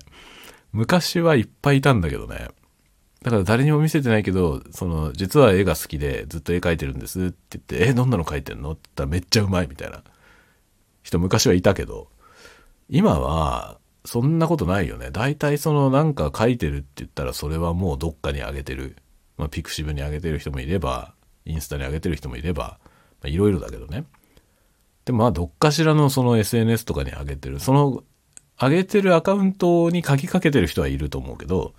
[0.73, 2.49] 昔はいっぱいいたんだけどね。
[3.21, 8.71] だから誰にも見せてないけど、その、実は絵が好きでずっと絵描いてるんですって言って、え、どんなの描いてんの？
[8.71, 10.03] って言ったらめっちゃうまいみたいな
[11.03, 12.09] 人昔はいたけど、
[12.89, 15.09] 今はそんなことないよね。
[15.11, 18.97] 大体そのなんか描いてるって言ったらそれはもうどっかにあげてる。
[19.37, 21.13] まあピクシブにあげてる人もいれば、
[21.45, 22.79] インスタにあげてる人もいれば、
[23.23, 24.05] いろいろだけどね。
[25.05, 27.59] でもまあどっかしらのその SNS とかにあげてる。
[27.59, 28.03] その
[28.59, 31.73] 上げてるアカウントに書きかけてる人はいると思うけど、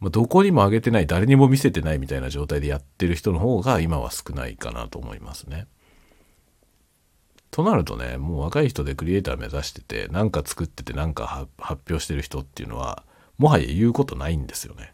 [0.00, 5.66] まあ、どこにも上げてない、誰にも見せてないみたいな状態でやってる人の方が今は少ないかなと思いますね。
[7.50, 13.04] となるとね、もう若い人でクリエイター目指してて、なんか作っててなんか発表してる人っていうのは、
[13.38, 14.92] もはや言うことないんですよね。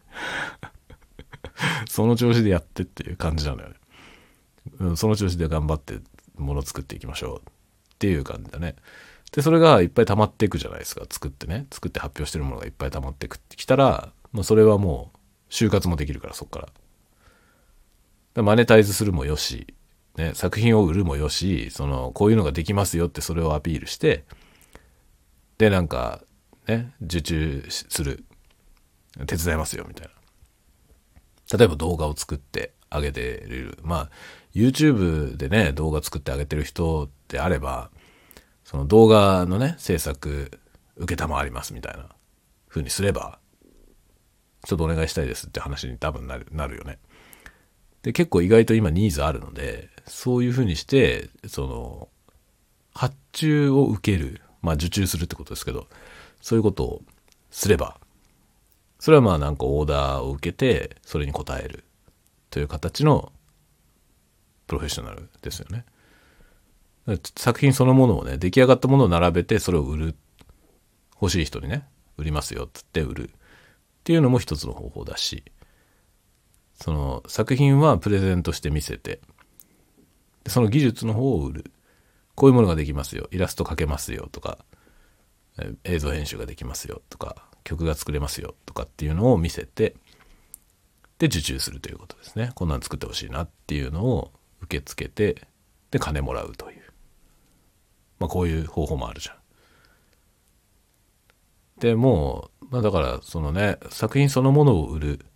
[1.88, 3.74] その調子でやってっていう感じなのよね。
[4.78, 5.98] うん、その調子で頑張って
[6.36, 8.76] もの作っていきましょうっていう感じだね。
[9.34, 11.04] で、それがいっぱい溜まっていくじゃないですか。
[11.10, 11.66] 作ってね。
[11.72, 15.18] 作って発表してるものがいっぱい溜まってくってきたら、まあ、それはもう、
[15.50, 16.68] 就活もできるから、そっから。
[18.36, 19.74] らマネタイズするもよし、
[20.16, 24.24] ね、作品を売るもよし、その、こういうのができますよってそれをアピールして、
[25.58, 26.22] で、なんか、
[26.68, 28.24] ね、受注する。
[29.26, 31.58] 手伝いますよ、みたいな。
[31.58, 33.78] 例えば動画を作ってあげてる。
[33.82, 34.10] まあ、
[34.54, 37.90] YouTube でね、動画作ってあげてる人であれば、
[38.74, 40.50] その動画のね、制作、
[40.96, 42.08] 受けたまわりますみたいな
[42.66, 43.38] 風にすれば、
[44.66, 46.98] ちょっとお願いしたいですって話に多分なるなるよね。
[48.02, 52.08] で、結構意外と今ニーズあるので、そういう風にして、その、
[52.92, 55.86] 発注を受ける、まあ受注するってことですけど、
[56.40, 57.02] そういうことを
[57.52, 58.00] すれば、
[58.98, 61.84] それはまあなんかオーダーを受けて、それに応える
[62.50, 63.32] という形の
[64.66, 65.84] プロフェッショナルですよね。
[67.36, 70.14] 作品そのものをね、出来上がったものを並べて、それを売る。
[71.20, 71.86] 欲しい人にね、
[72.18, 73.30] 売りますよっ、つって売る。
[73.30, 73.32] っ
[74.04, 75.44] ていうのも一つの方法だし、
[76.74, 79.20] その作品はプレゼントして見せて、
[80.46, 81.70] その技術の方を売る。
[82.34, 83.28] こういうものができますよ。
[83.30, 84.58] イラスト描けますよとか、
[85.84, 89.94] 映像編集ができますよとか、曲が作れますよとかっていうのを見せて、
[91.18, 92.50] で、受注するということですね。
[92.54, 95.46] こんなん作ってほしいなっていうのを受け付けて、
[95.90, 96.83] で、金もらうという。
[98.24, 99.36] まあ、こういう方法もあるじゃん。
[101.78, 105.26] でもう、まあ、だからそのね作品そのものを売る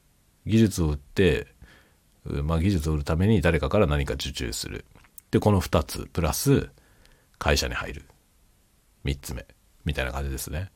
[0.47, 1.49] 技術を売って、
[2.25, 4.87] まあ、技術を売るために誰かから何か受注する。
[5.31, 6.71] でこの2つプラス
[7.39, 8.05] 会社に入る。
[9.05, 9.47] 3つ目。
[9.85, 10.71] みたいな感じですね。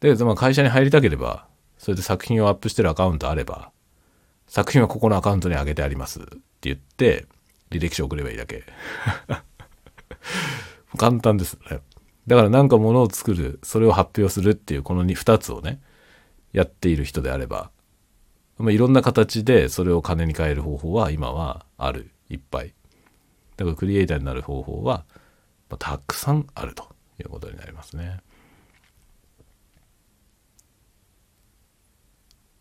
[0.00, 1.46] で、まあ、会社に入りたければ
[1.78, 3.72] それで作品をアップしてるアカウントあれば
[4.46, 6.20] 作品はここのアカウントに上げてあります。
[6.20, 6.28] って
[6.62, 7.24] 言って、
[7.70, 8.64] 履歴書送ればいいだけ。
[10.96, 11.80] 簡単ですね。
[12.26, 15.80] だからなんかものを作る、それを発表するっていうこの 2, 2つをね、
[16.52, 17.70] やっている人であれば、
[18.58, 22.10] まあ、いろんな形でそれを金に変える方法は今はある。
[22.30, 22.72] いっぱい。
[23.56, 25.04] だからクリエイターになる方法は、
[25.68, 26.84] まあ、たくさんあると
[27.20, 28.20] いうことになりますね。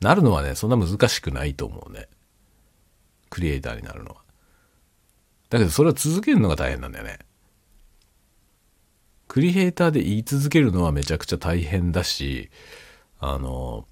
[0.01, 2.09] なるのはね、そんな難しくないと思うね。
[3.29, 4.17] クリエイターになるのは。
[5.49, 7.19] だけどそれを続けるのが大変なんだよね。
[9.33, 12.51] クリエイターで言い続けるのはめちゃくちゃ大変だし、
[13.19, 13.87] あの、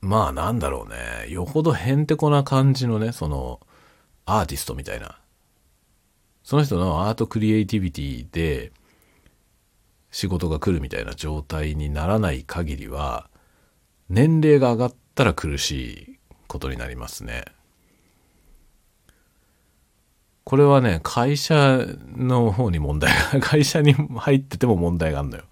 [0.00, 1.28] まあなんだろうね。
[1.28, 3.58] よほどへんてこな感じのね、その、
[4.24, 5.18] アーティストみたいな。
[6.44, 8.70] その人のアートクリエイティビティで
[10.12, 13.28] 仕事が来るみたいな状態にならない限りは、
[14.08, 17.55] 年齢が上がったら苦しいことになりますね。
[20.46, 25.42] これはね、会社の方に問題が、 会社に入ってても問題があるのよ。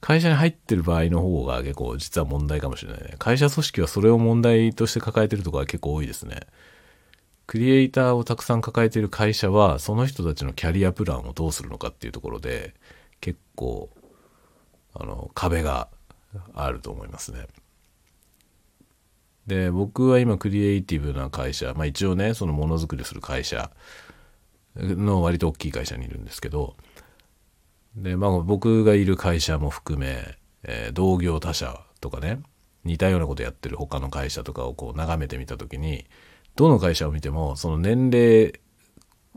[0.00, 3.16] 会社に入ってる場合の方が結構実は問題かもしれないね。
[3.18, 6.46] 会社組織はそれを問題として抱えてるところが結構多いですね。
[7.46, 12.72] クリエイターをたくさん抱えている会社は、その人たちのキャリアプランをどうするのかっていうところで、
[13.20, 13.90] 結構、
[14.94, 15.88] あの、壁が
[16.54, 17.48] あると思いますね。
[19.46, 23.70] で、僕は今クリエイティブな会社、まあ一応ね、そのものづくりする会社
[24.76, 26.76] の割と大きい会社にいるんですけど、
[27.96, 32.40] で、まあ僕がいる会社も含め、えー、同業他社とかね、
[32.84, 36.06] 似たようなことやってる他の会社とかをこう眺めてみたときに、
[36.54, 38.60] どの会社を見ても、その年齢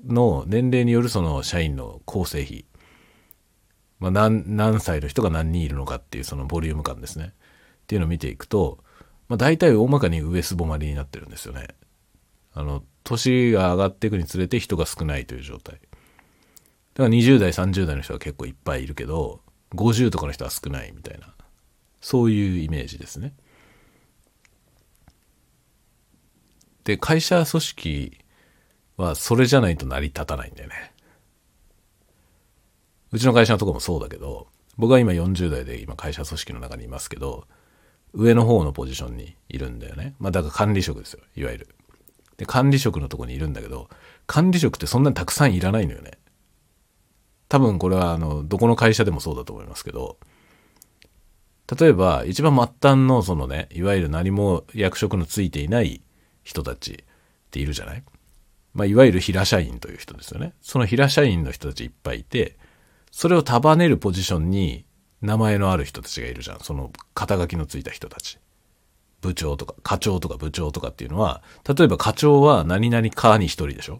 [0.05, 2.65] の、年齢によるその社員の構成比、
[3.99, 7.33] まあ何、何歳の人が何人いるのかっていうそのボリューム感ですね。
[7.83, 8.83] っていうのを見ていくと、
[9.27, 11.67] まあ、大体大まかに上すぼまりになってるんですよね。
[12.59, 15.75] あの、年が上がっていくにつれて人が少ないという状態。
[15.75, 19.39] だから20代、30代の人は結構いっぱいいるけど、
[19.75, 21.33] 50とかの人は少ないみたいな、
[22.01, 23.33] そういうイメージですね。
[26.83, 28.17] で、会社組織
[28.97, 30.91] はそれじゃないと成り立たないんだよね。
[33.13, 37.47] うちの会社のとこもそうだけど、僕は今40代で今会社組織の中にいますけど、
[38.11, 40.15] 上の方のポジションにいるんだよね。
[40.19, 41.75] まあだから管理職ですよ、いわゆる。
[42.39, 43.89] で、管理職のとこにいるんだけど、
[44.25, 46.13] 管理職ってそんなにたくさんいらないのよね。
[47.49, 50.17] 多分これはあの、どこの会社でもそうだと思いますけど、
[51.79, 56.01] 例えば一番末端のそのね、いわゆる何も役職のついていない
[56.43, 56.97] 人たちっ
[57.51, 58.03] ているじゃない？
[58.73, 60.53] まあ、いわゆる平社員という人ですよね。
[60.61, 62.57] その平社員の人たちいっぱいいて、
[63.11, 64.85] それを束ねるポジションに
[65.21, 66.59] 名前のある人たちがいるじゃん。
[66.61, 68.39] その肩書きのついた人たち。
[69.21, 73.99] 部長とか、課長とか部長とかっていうのは、例えば課長は何々課に一人でしょ？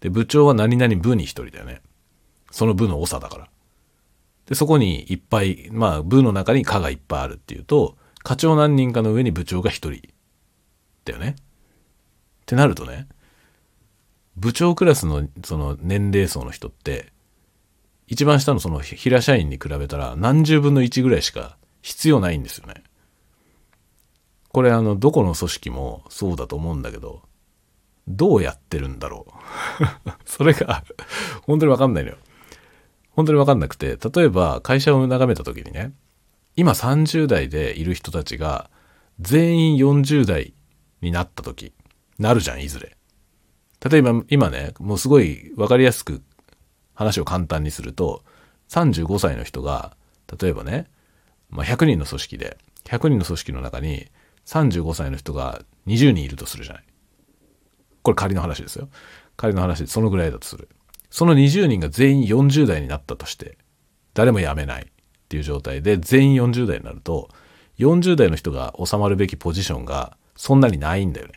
[0.00, 1.82] で、部長は何々部に一人だよね。
[2.50, 3.48] その部の長だから。
[4.46, 10.02] で、そこにいっぱい、まあ部の中に課がいっぱいあるっていうと、課長何人かの上に部長が一人
[11.04, 11.36] だよね。
[11.38, 11.42] っ
[12.46, 13.08] てなるとね、
[14.36, 17.12] 部長クラスのその年齢層の人って、
[18.06, 22.84] 一番下のその平社員に比べたら何十分の1ぐらいしか必要ないんですよね。
[24.56, 27.20] これあの、どこの組織もそうだと思うんだけど、
[28.08, 30.10] どうやってるんだろう。
[30.24, 30.82] それが
[31.42, 32.16] 本当にわかんないのよ。
[33.10, 35.92] 本当にわかんなくて、例えば会社を眺めた時にね、
[36.56, 38.70] 今30代でいる人たちが
[39.20, 40.54] 全員40代
[41.02, 41.74] になった時、
[42.18, 42.96] なるじゃん、いずれ。
[43.86, 46.22] 例えば今ね、もうすごいわかりやすく
[46.94, 48.24] 話を簡単にすると、
[48.70, 49.98] 35歳の人が、
[50.40, 50.86] 例えばね、
[51.50, 54.06] まあ、100人の組織で、100人の組織の中に
[54.46, 56.84] 35歳の人が20人いるとするじゃない。
[58.02, 58.88] これ仮の話ですよ。
[59.36, 60.68] 仮の話でそのぐらいだとする。
[61.10, 63.58] その20人が全員40代になったとして、
[64.14, 64.86] 誰も辞めないっ
[65.28, 67.28] ていう状態で全員40代になると、
[67.78, 71.34] 40代の人が収まるべきポジションがそんなにないんだよね。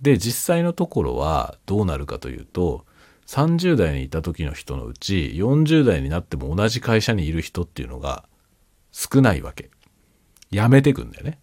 [0.00, 2.86] で、実際のところはどうなるかというと、
[3.26, 8.24] 30代にいた時の人のうち40代になっても同じ会社にいる人っていうのが
[8.90, 9.70] 少ないわけ。
[10.52, 11.38] 辞めてくんだよね。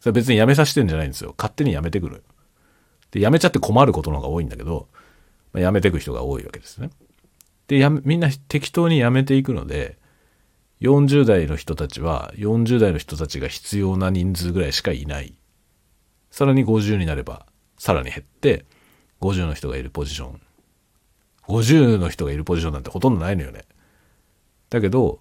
[0.00, 1.34] それ別に辞めさせてんじゃないんですよ。
[1.36, 2.24] 勝手に辞めてくる。
[3.10, 4.88] で、辞めちゃって困ることの方が多いんだけど、
[5.52, 6.90] まあ、辞めてく人が多いわけですね。
[7.68, 9.98] で、やみんな適当に辞めていくので、
[10.80, 15.38] 40代の人たちは40代の人たちが必要な人数ぐらいしかいない。
[16.30, 17.46] さらに50になれば
[17.78, 18.64] さらに減って、
[19.20, 20.40] 50の人がいるポジション。
[21.48, 23.64] 50の人がいるポジションなんてほとんどないのよね。
[24.70, 25.20] だけど、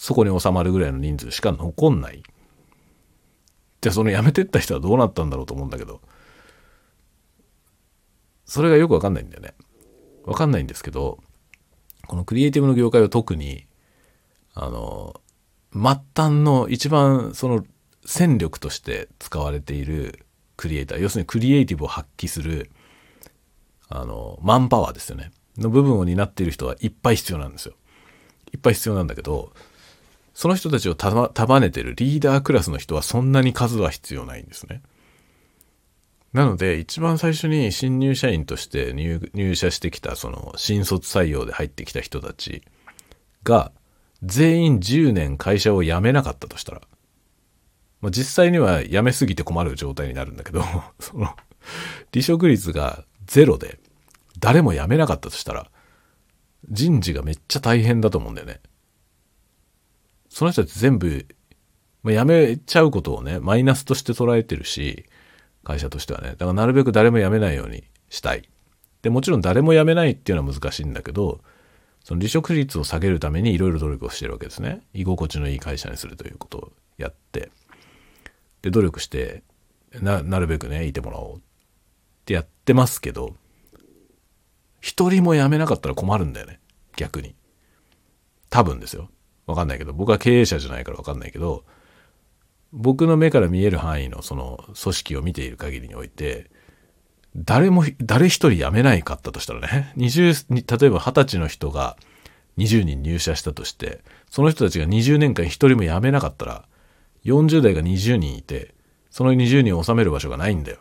[0.00, 2.22] そこに収まるぐらいの人数しか残んない。
[3.82, 6.00] じゃあその辞めてった人はどうなったんだろうと思うんだけど、
[8.46, 9.52] それがよくわかんないんだよね。
[10.24, 11.18] わかんないんですけど、
[12.06, 13.66] このクリエイティブの業界は特に、
[14.54, 15.20] あの、
[15.74, 15.80] 末
[16.14, 17.62] 端の一番その
[18.06, 20.24] 戦力として使われている
[20.56, 22.70] クリエイター、要するにクリエイティブを発揮する、
[23.90, 25.30] あの、マンパワーですよね。
[25.58, 27.74] の部分を担っている人はいっぱい必要なんですよ。
[28.54, 29.52] いっぱい必要なんだけど、
[30.40, 34.80] その人たちを束ねてるリーダークラスの人はそんなに数は必要ないんですね。
[36.32, 42.62] なので、一番最初に新入社員として入社してきた、その新卒採用で入ってきた人たち
[43.44, 43.70] が、
[44.22, 46.80] 全員10年会社を辞めなかったとしたら、
[48.00, 50.64] まあ、実際には辞めすぎて困る状態になるんだけど、
[51.00, 51.36] その、
[52.14, 53.78] 離職率がゼロで、
[54.38, 55.70] 誰も辞めなかったとしたら、
[56.70, 58.62] 人事がめっちゃ大変だと思うんだよね。
[60.30, 61.26] その人たち全部、
[62.02, 65.04] まあ、辞めちゃうことをね、マイナスとして捉えてるし、
[65.64, 66.30] 会社としてはね。
[66.30, 68.48] だからなるべく誰も辞めないようにしたい。
[69.02, 71.40] で、もちろん誰も辞めないっていうのは難しいんだけど、
[72.04, 74.80] その離職率を下げるためにいろいろ努力をしてるわけですね。
[74.94, 77.50] 居心地のいい会社にするということをやって。
[78.62, 79.42] で、努力して、
[80.00, 81.40] な、なるべくね、いてもらおうっ
[82.24, 83.34] てやってますけど、
[84.80, 86.60] 一人も辞めなかったら困るんだよね。
[86.96, 87.34] 逆に。
[88.48, 89.10] 多分ですよ。
[89.50, 91.64] わかんないけど、僕は経営者じゃないからわかんないけど、
[92.72, 96.50] 僕の目から見える範囲のその組織を見ている限りにおいて、
[97.36, 101.96] 誰も、誰一人辞めないかったとしたらね、20、例えば20歳の人が
[102.58, 106.64] 20人入社したとして、その人たちが20年間一人も辞めなかったら、
[107.24, 108.74] 40代が20人いて、
[109.10, 110.78] その20人を収める場所がないんだよ。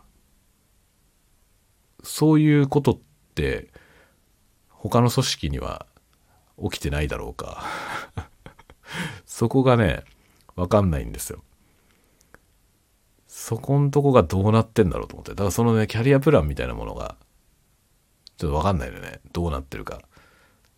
[2.03, 2.99] そういうことっ
[3.35, 3.71] て、
[4.69, 5.85] 他の組織には
[6.63, 7.63] 起きてないだろうか。
[9.39, 10.03] そこがね、
[10.57, 11.41] わかんないんですよ。
[13.25, 15.31] そこんとこがどうなってんだろうと思って。
[15.31, 17.15] だからそのね、キャリアプランみたいなものが、
[18.35, 19.21] ちょっとわかんないよね。
[19.31, 20.01] どうなってるか。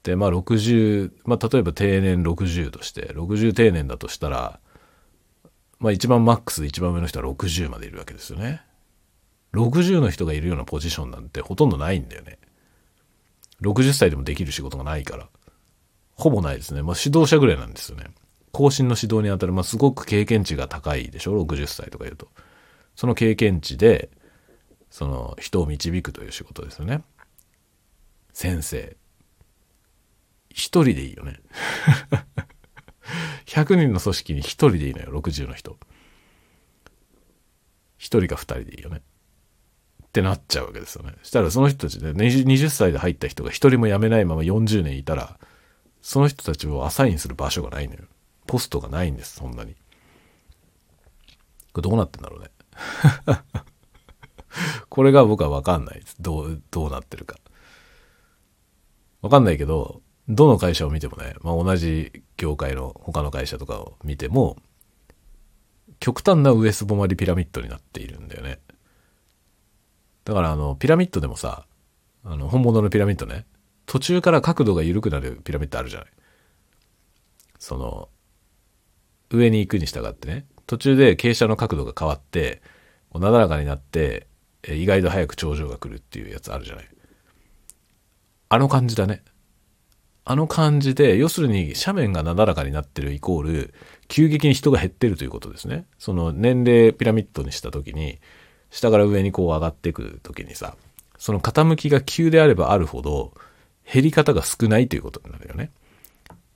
[0.03, 4.59] で、まあ60、まあ例えば定年60として、60定年だとしたら、
[5.79, 8.61] まあ一番マックスで一番上の人は60までいるわけですよね。
[9.55, 12.37] 60の人がいるようなポジションなんてほとんどないんだよね。
[13.63, 15.29] 60歳でもできる仕事がないから。
[16.13, 16.83] ほぼないですね。
[16.83, 18.11] まあ指導者ぐらいなんですよね。
[18.51, 22.27] 更新の指導にあたる、まあすごく経験値が高いでしょ ?60 歳とか言うと。
[22.95, 24.09] その経験値で、
[24.89, 27.01] その人を導くという仕事ですよね。
[28.33, 28.95] 先生。
[30.49, 31.39] 一人でいいよね。
[33.45, 35.77] 100人の組織に一人でいいのよ、60の人。
[37.97, 39.01] 一人か二人でいいよね。
[40.05, 41.13] ってなっちゃうわけですよね。
[41.23, 45.39] したらその人たちで、ね、20歳で入った人が一人も辞めないまま40年いたら、
[46.01, 48.01] その人たちをアサインする場所がないのよ。
[48.51, 49.75] ポストがないんです、そんなに。
[51.71, 52.49] これどうなってんだろうね。
[54.89, 56.17] これが僕はわかんないです。
[56.19, 57.37] どう、どうなってるか。
[59.21, 64.57] わかんないけど、どの会社を見てもね、まあ、同じ業界の他の会社とかを見ても、
[66.01, 68.59] 極端な上すぼまりピラミッドになっているんだよね。
[70.25, 71.65] だからあの、ピラミッドでもさ、
[72.25, 73.45] あの、本物のピラミッドね、
[73.85, 76.09] 途中から角度が緩くなるピラミッドあるじゃない。
[77.57, 78.09] その、
[79.37, 82.61] 上に行くに従ってね、途中で傾斜の角度が変わって、
[83.13, 84.27] なだらかになって、
[84.67, 86.87] 意外と早く頂上が来るっていうやつあるじゃない。
[88.49, 89.23] あの感じだね。
[90.23, 93.73] あの感じで、要するに斜面がなだらかになってるイコール、
[94.07, 95.85] 急激に人が減ってるということですね。
[95.97, 98.19] その年齢ピラミッドにした時に、
[98.69, 100.75] 下から上にこう上がっていく時にさ、
[101.17, 103.33] その傾きが急であればあるほど、
[103.91, 105.71] 減り方が少ないということになるよね。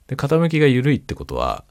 [0.07, 1.65] で、傾きが緩いってことは、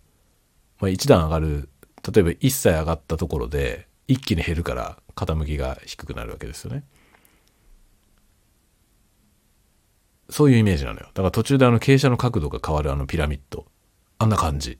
[0.84, 1.70] まあ、一段上がる
[2.06, 6.84] 例えば1歳上がったところで一気に減るから傾きが低くなるわけですよね。
[10.28, 11.06] そういうイメージなのよ。
[11.06, 13.64] だから途中であの傾斜の角度が変わるあのピラミッド。
[14.18, 14.72] あんな感じ。
[14.72, 14.76] だ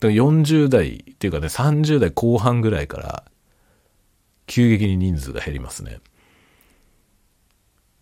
[0.00, 3.24] から40代っていうかね、30代後半ぐらいから
[4.48, 6.00] 急激に人数が減りますね。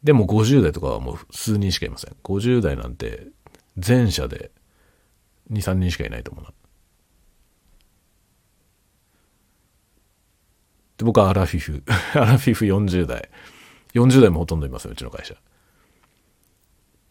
[0.02, 2.16] でも50代とかはもう数人しかいません。
[2.24, 3.26] 50代なんて
[3.76, 4.50] 全社で
[5.52, 6.50] 2、3人しかいないと思うな。
[10.99, 11.82] で僕はアラフィフ。
[12.14, 13.30] アラフィフ40代。
[13.95, 15.34] 40代もほとんどいますよ、うちの会社。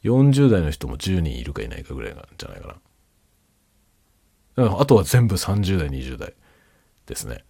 [0.04, 2.80] 40代の人も10人いるかいないかぐらいなんじゃないか
[4.56, 4.80] な。
[4.80, 6.34] あとは全部30代、20代
[7.06, 7.44] ですね。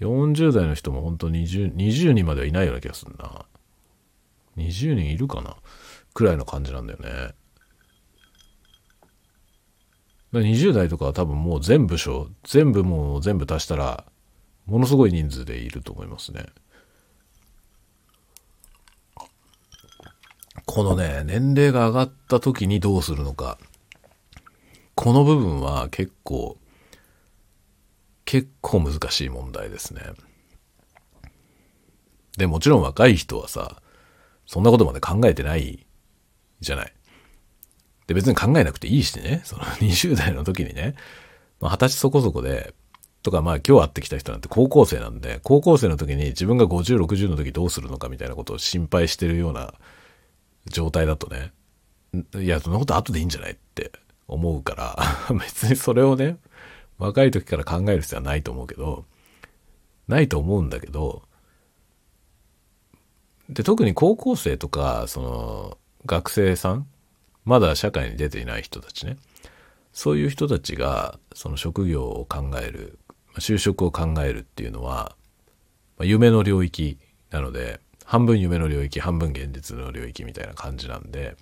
[0.00, 3.44] 40代の人も本当20、20人まではいないような気がするな。
[4.56, 5.56] 20人いるかな
[6.14, 7.34] くらいの感じなんだよね。
[10.32, 14.04] 20代とかは多分もう全部章、全部もう全部足したら、
[14.70, 16.46] ものすごい人数でいると思いますね。
[20.64, 23.58] このね、年齢が上がった時にどうするのか。
[24.94, 26.56] この部分は結構、
[28.24, 30.02] 結構難しい問題ですね。
[32.38, 33.82] で、もちろん若い人はさ、
[34.46, 35.84] そんなことまで考えてない
[36.60, 36.92] じゃない。
[38.06, 40.94] で、別に考えなくていいしね、その20代の時にね、
[41.58, 42.72] まあ、20歳そこそこで、
[43.22, 49.74] とかまあ今日会ってきた人なんて高校生なんで、高校生の時に自分が50、60の時どうするのかみたいなことを心配してるような
[50.66, 51.52] 状態だとね、
[52.36, 53.92] いや、そんなこと後でいいんじゃないって
[54.26, 54.98] 思うから、
[55.38, 56.38] 別にそれをね、
[56.98, 59.04] 若い時から考える必要はないと思うけど、
[60.08, 61.22] ないと思うんだけど、
[63.48, 66.86] で、特に高校生とか、その、学生さん
[67.44, 69.16] まだ社会に出ていない人たちね。
[69.92, 72.98] そういう人たちが、その職業を考える、
[73.40, 75.16] 就職を考えるっていうのは
[76.00, 76.98] ま、夢の領域
[77.30, 81.36] なので、半分夢の領域、半分現実の領域みたいな感じなんで、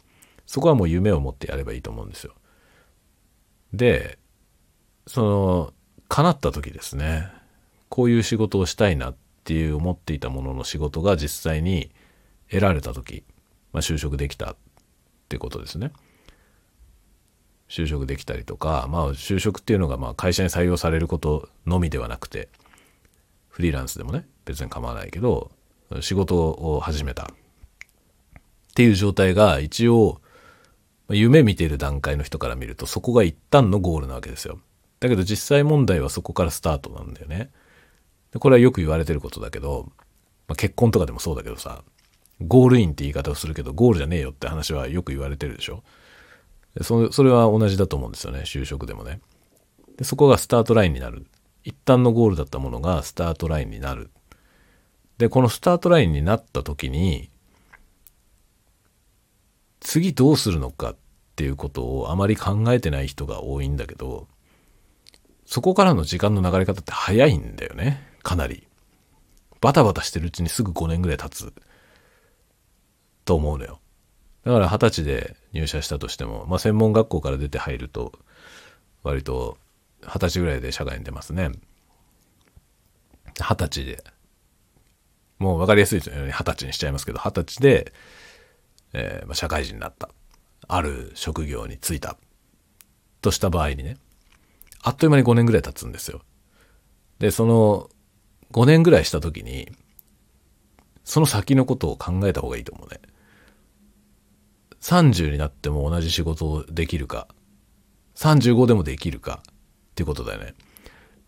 [0.47, 2.35] そこはもう夢を持ってやればいいと思うんですよ。
[3.73, 4.19] で、
[5.07, 5.75] その、
[6.09, 7.29] 叶った時ですね、
[7.89, 11.93] こういう仕事をしたいなっていう思っていたものの仕事が実際に
[12.51, 13.23] 得られた時、
[13.73, 14.57] まあ、就職できたっ
[15.29, 15.93] てことですね。
[17.69, 22.49] 就職できたりとか、まあ就職っていうのがまあ会社に採用されることのみではなくて、
[23.49, 25.51] フリーランスでもね、別に構わないけど、
[26.01, 27.27] 仕事を始めたっ
[28.75, 30.21] ていう状態が一応、
[31.11, 34.61] 夢見てる段階の人から見るとそこが一旦のゴールなわけですよ。
[35.01, 37.51] だけど実際問題はそこからスタートなんだよね。
[38.39, 39.91] これはよく言われてることだけど、
[40.49, 41.83] まあ、結婚とかでもそうだけどさ、
[42.47, 45.83] ゴールインって言い方をするけど、ゴールじゃねえよって話はよく言われてるでしょ。
[46.83, 49.21] そそれは同じだと思うんですよね、就職でもね。
[49.97, 51.27] でそこがスタートラインになる。
[51.65, 54.11] 一旦のゴールだったものがスタートラインになる。
[55.19, 57.31] で、このスタートラインになった時に、
[59.81, 60.97] 次どうするのかっ
[61.37, 64.29] ていうことをあまり考えてない人が多いんだけど、
[65.45, 68.07] そこからの時間の流れ方って早いんだよね。
[68.23, 68.67] かなり。
[69.61, 71.53] バタバタしてるうちにすぐ5年ぐらい経つ。
[73.25, 73.81] と思うのよ。
[74.49, 78.19] だから二十歳で入社したとしても、まあ専門学校から出て入ると、
[79.03, 79.59] 割と
[80.01, 81.51] 二十歳ぐらいで社会に出ますね。
[83.39, 84.03] 二十歳で。
[85.39, 86.33] もう分かりやすいですよね。
[86.33, 87.93] 二十歳にしちゃいますけど、二十歳で、
[88.95, 90.09] えー、まあ、社会人になった。
[90.67, 92.17] ある職業に就いた。
[93.21, 93.99] とした場合にね、
[94.83, 96.23] あっという間に5年ぐらい経つんですよ。
[97.19, 97.91] で、その
[98.53, 99.71] 5年ぐらいした時に、
[101.05, 102.99] その先のことを考えた方がいいと思うね。
[104.89, 107.29] 30になっても同じ仕事をできるか、
[108.17, 109.55] 35でもできるかっ
[109.95, 110.55] ていうことだよね。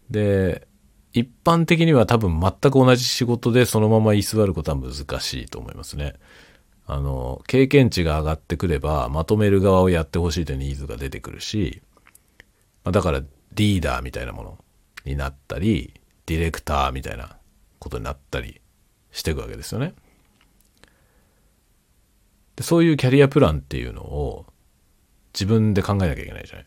[0.08, 0.66] で、
[1.12, 6.14] 一般的には多分全く同じ仕事でそのまま居座ることは難しいと思いますね。
[6.86, 11.82] あの、経験値が上がってくれば、まとめる側をやってほしいというニーズが出てくるし、
[12.82, 13.20] ま、だから
[13.52, 14.64] リーダーみたいなもの
[15.04, 17.36] になったり、ディレクターみたいな
[17.78, 18.62] ことになったり
[19.12, 19.92] していくわけですよね。
[22.60, 24.44] でそういうキャリアプランっていうのを
[25.32, 26.66] 自分で考えなきゃいけないじゃない。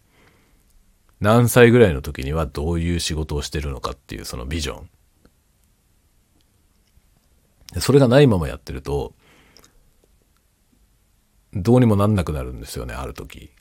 [1.19, 4.89] 何歳ぐらいの時にはどういう仕事をしてるのかっていうそのビジョン。
[7.73, 9.13] でそれがないままやってると、
[11.53, 13.51] どうにもなんなくなるんですよね、ある時。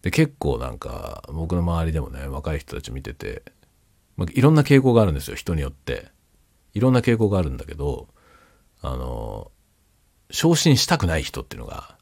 [0.00, 3.42] で、結構なんか、僕の周りでもね、若い人たち見てて、
[4.16, 6.06] まあ、いろんな傾向があるんですよ、人によって。
[6.72, 8.08] いろんな傾向があるんだけど、
[8.82, 9.50] あの、
[10.30, 11.96] 昇進したくない人っていうのが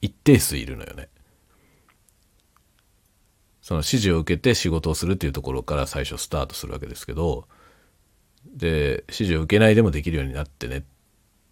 [0.00, 1.08] 一定数いるのよね。
[3.60, 7.48] その指示を受けて仕事をするっていうところから最初スタートするわけですけど、
[8.46, 10.82] で、指示を受けないでもできるようになってねっ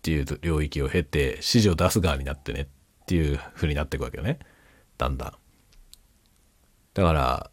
[0.03, 2.67] ていう領域を経て、指示を出す側になってねっ
[3.07, 4.39] ていう風になっていくわけよね。
[4.97, 5.33] だんだん。
[6.95, 7.51] だから、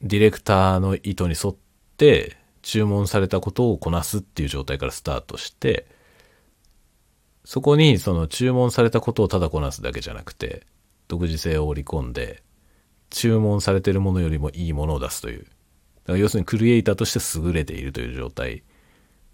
[0.00, 1.56] ディレクターの意図に沿っ
[1.98, 5.86] て注文されたことをこなすっていう状態からスタートして、
[7.48, 10.66] そこにその注文されたことをただこなすだけじゃなくて、
[11.08, 12.42] 独自性を織り込んで、
[13.08, 15.44] 注文されてるものよりもいいものを出すという。
[15.44, 18.64] だから要するにクリエイターとして優れているという状態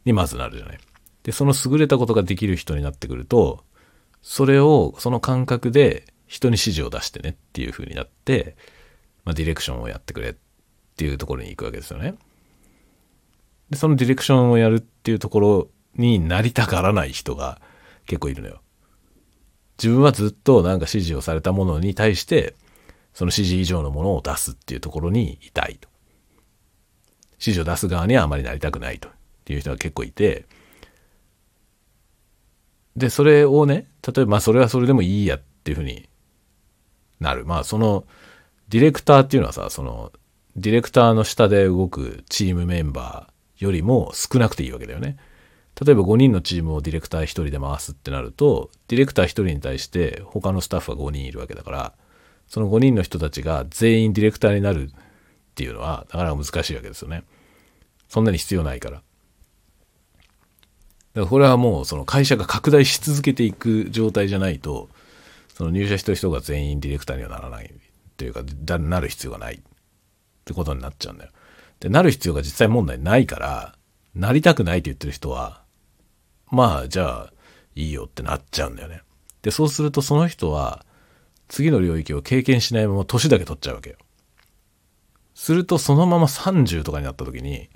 [0.04, 0.78] にまずなるじゃない。
[1.24, 3.64] で、その優れたことができる人になってくると、
[4.22, 8.54] それを、その感覚で人に指示を出してねっていう風になって、
[9.24, 10.34] まあ、ディレクションをやってくれっ
[10.96, 12.14] ていうところに行くわけですよね。
[13.70, 17.60] で、そのディレクションをやるっていうところになりたがらない人が
[18.06, 18.60] 結構いるのよ。
[19.78, 22.54] 自分はずっとなんか指示をされたものに対して、
[23.12, 25.88] その指示以上のものを出すっていうところにいたいと。
[27.34, 29.08] 指示を出す側にはあまりなりたくないと
[29.52, 30.46] いう人が結構いて、
[32.96, 36.08] で、それをね、例えばまあそれはそれでもいいやっていうふうに
[37.20, 37.44] なる。
[37.44, 38.06] まあその、
[38.68, 40.12] ディレクターっていうのはさ、その、
[40.56, 45.16] ディレクターの下で動くチームメンバーよりも少なくていいわけだよね。
[45.82, 51.92] 例えば5人のチームをディレクター1人で回すってなると、ディレクター1人に対して他のスタッフは5人いるわけだから、
[52.46, 54.94] その5人の人たちが全員ディレクターになるっ
[55.54, 57.24] ていうのは、なかなか難しいわけですよね。
[58.08, 58.96] そんなに必要ないから。
[58.96, 59.04] だか
[61.14, 64.88] らこれはもうその会社が拡大し続けていく状態じゃないと、
[65.54, 67.70] その入社してる人が全員ディレクターにはならないっ
[68.16, 69.58] ていうか、だなる必要がないっ
[70.44, 71.30] てことになっちゃうんだよ。
[71.80, 73.74] で、なる必要が実際問題ないから、
[74.14, 75.63] なりたくないって言ってる人は、
[76.54, 77.32] まあ、じゃあ、
[77.74, 79.02] いいよってなっちゃうんだよね。
[79.42, 80.86] で、そうするとその人は、
[81.48, 83.96] 次の領域を経験しないまま年だけ取っちゃうわけよ。
[85.34, 87.68] すると、そのまま30とかになった時に、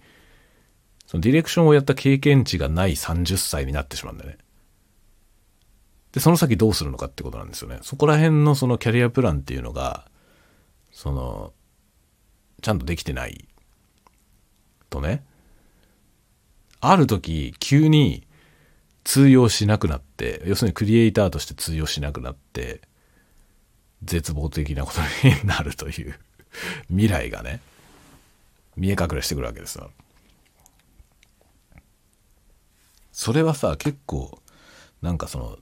[1.07, 4.39] そのディレクションをやった経験値がない30歳になってしまうんだよね。
[6.13, 7.79] で、その先どうするのかってことなんですよね。
[7.83, 10.09] そこら辺のそのキャリアプランっていうのが、
[10.93, 11.53] その、
[12.63, 13.49] ちゃんとできてない
[14.91, 15.25] とね、
[16.81, 18.28] ある時急に
[19.09, 22.83] 通用しなくなって、要するにクリエイターとして通用しなくなって、
[24.05, 26.15] 絶望的なことになるという
[26.89, 27.63] 未来がね、
[28.77, 29.91] 見え隠れしてくるわけですよ。
[33.11, 34.43] それはさ、結構、
[35.01, 35.59] なんかその、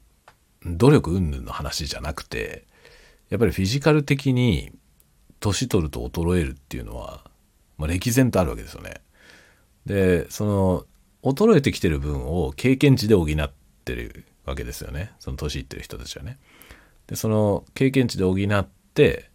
[0.65, 2.65] 努力云々の話じゃなくて、
[3.29, 4.73] やっぱりフィジカル的に
[5.39, 7.23] 年取ると衰えるっていうのは、
[7.79, 9.03] まあ、歴然とあるわけですよね。
[9.87, 10.87] で、その、
[11.33, 13.53] 衰えてきてる分を経験値で補っ
[13.85, 15.13] てるわけですよね。
[15.19, 16.39] その年いってる人たちはね。
[17.09, 19.31] で、その経験値で補って、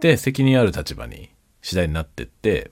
[0.00, 1.30] で、責任ある立場に
[1.60, 2.70] 次第になってって、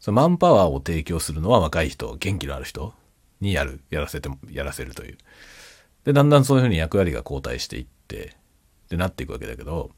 [0.00, 2.94] そのマンパワーを提供するのは若い人、元気のある人
[3.40, 5.18] にやる、やらせて、やらせるという。
[6.04, 8.36] で、だんだんそういうふうに役割が交代していって、
[8.88, 9.90] で、なっていくわけだけど、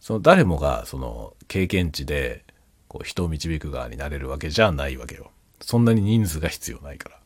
[0.00, 2.44] その誰もがその経験値で
[2.88, 5.30] こう人を導く側になれるわけじゃないわけよ。
[5.62, 7.16] そんなに人数が必要ないから。
[7.16, 7.20] っ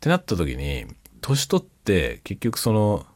[0.00, 0.86] てなった時に、
[1.20, 3.06] 年取って結局その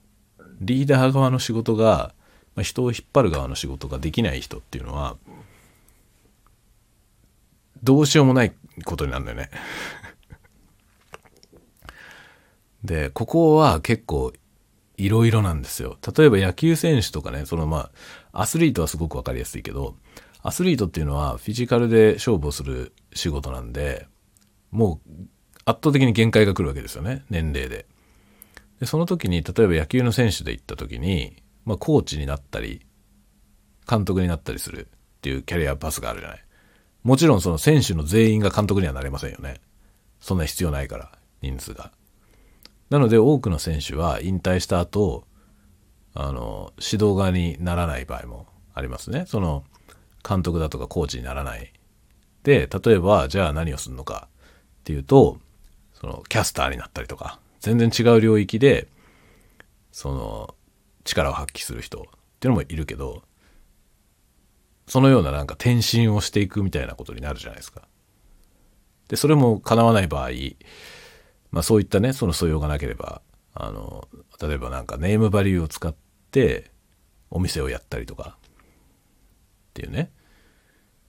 [0.60, 2.14] リーダー側の仕事が、
[2.54, 5.16] まあ、人を引っ張る側の仕事ができない人っていうのは、
[7.82, 8.52] どうしようもない
[8.84, 9.50] ことになるんだよね。
[12.84, 14.32] で、ここは結構
[14.96, 15.98] いろいろなんですよ。
[16.16, 17.90] 例えば野球選手とかね、そのま
[18.32, 19.96] あ、アスリートはすごくわかりやすいけど、
[20.47, 24.07] アスリートっていうのはフィジカルで勝負をする仕事なんで、
[24.70, 25.11] もう
[25.64, 27.86] 圧倒的に限界が来るわけですよね、年齢で。
[28.78, 32.86] で、その時に、例えば野球の選手で行った時に、まあ、コーチになったり、
[33.90, 36.44] 監督になったりするっていうキャリアパスがあるじゃない。
[37.03, 39.61] もちろんその選手の全員が監督にはなれませんよね。
[40.20, 41.11] そんな必要ないから、
[41.42, 41.90] 人数が。
[42.88, 45.26] なので多くの選手は引退した後、
[46.14, 49.24] あの、指導側にならない場合もありますね。
[49.26, 49.64] その、
[50.26, 51.72] 監督だとかコーチにならない。
[52.42, 54.28] で、例えば、じゃあ何をするのか
[54.80, 55.38] っていうと、
[55.94, 58.88] その、キャスターになったりとか、全然違う領域で、
[59.92, 60.54] その、
[61.04, 62.02] 力を発揮する人っ
[62.40, 63.22] ていうのもいるけど、
[64.88, 67.82] そのようななんか転身をしていくみたいなことになるじゃないですか。
[69.08, 70.30] で、それも叶わない場合、
[71.50, 73.22] まあそういったね、その素養がなければ、
[73.54, 74.08] あの、
[74.40, 75.94] 例えばなんかネームバリューを使っ
[76.30, 76.70] て
[77.30, 78.36] お店をやったりとか
[79.76, 80.10] っていうね、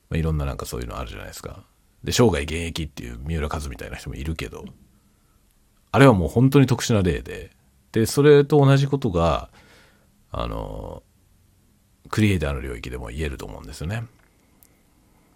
[0.10, 1.64] まあ、いろんななんかそういうのあるじゃないですか。
[2.04, 4.66] で、生涯現役っていう三浦和みたいな人もいるけど、
[5.92, 7.52] あれはもう本当に特殊な例で、
[7.94, 9.50] で、それと同じことが、
[10.32, 11.02] あの、
[12.10, 14.04] クリエイターの領域でも言えると思うんですよね。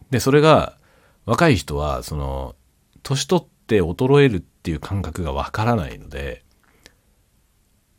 [0.10, 0.78] で、それが、
[1.26, 2.56] 若い人は、その、
[3.04, 6.44] 年取って衰えるっていう感覚がわからないので、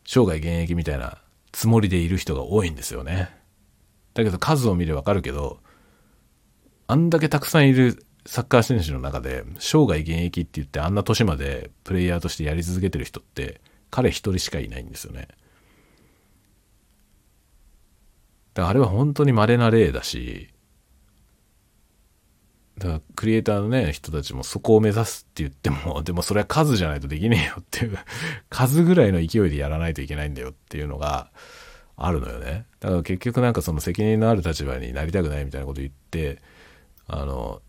[0.05, 1.19] 生涯現役みたいな
[1.53, 3.42] つもりでいる人が多いんですよね。
[4.15, 5.61] だけど数を見ればわかるけど、
[6.87, 13.61] あんだけたくさんいるサッカー選手の中で、生涯現役って言ってあんな年までプレイヤーとしてやり続けてる人って、
[13.91, 15.29] 彼一人しかいないんですよね。
[18.55, 20.53] だからあれは本当に稀な例だし、
[22.79, 27.99] だからクリエイターのね、人たちもそこを目指すって言っても、 でもそれは数じゃないとできねえよっていう、
[28.51, 31.31] 数ぐらいの勢いでやらないといけないんだよっていうのが
[31.97, 32.67] あるのよね。
[32.81, 36.41] だから結局なんかその責任のある立場になりたくないみたいなこと言って、
[37.07, 37.63] あの、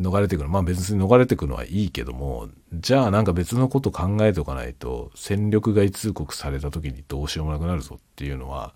[0.00, 0.48] 逃れてくる。
[0.48, 8.74] まあ別に逃れてくのはいいけども、じゃあなんか別のこと考えておかないと、戦力外通告された時にどうしようもなくなるぞっていうのは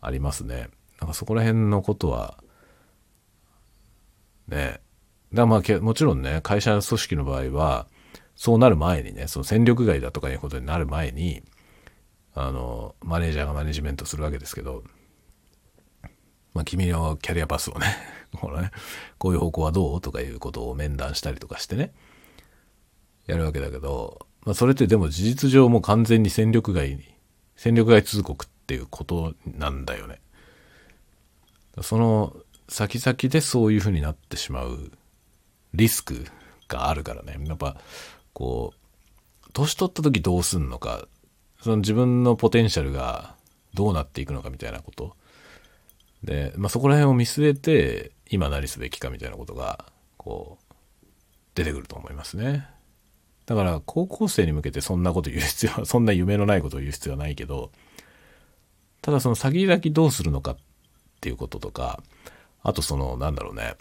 [0.00, 0.68] ありますね。
[1.00, 2.42] なんかそこら辺のことは、
[4.48, 4.80] ね。
[5.32, 7.86] だまあもちろんね、会社組織の場合は、
[8.34, 11.42] そうなる前にね、その戦力外だとかいうことになる前に、
[12.40, 14.84] あの、マネージャーがマネジメントするわけですけど、
[16.54, 17.86] まあ君のキャリアパスをね、
[18.40, 18.70] このね、
[19.18, 21.92] こういう方向はどうとかいうことを面談したりとかしてね、
[23.26, 27.12] やるわけだけど、まあそれってでも事実上もう完全に戦力外に、
[27.56, 30.20] 戦力外通告っていうことなんだよね。
[31.82, 32.36] その
[32.68, 34.92] 先々でそういうふうになってしまう
[35.74, 36.24] リスク
[36.68, 37.36] があるからね。
[37.46, 37.76] やっぱ、
[38.32, 41.08] こう、年取った時どうすんのか、
[41.68, 43.34] その自分のポテンシャルが
[43.74, 45.14] どうなっていくのかみたいなこと。
[46.24, 49.84] で、まあ、そこら辺を見据えて、今何すべきかみたいなことが、
[50.16, 50.74] こう、
[51.54, 52.66] 出てくると思いますね。
[53.44, 57.70] だから、高校生に向けてそんなこと言う必要は、 そんな夢のないことを言う必要はないけど、
[59.02, 60.56] ただその先々どうするのかっ
[61.20, 62.02] ていうこととか、
[62.62, 63.74] あとその、なんだろうね、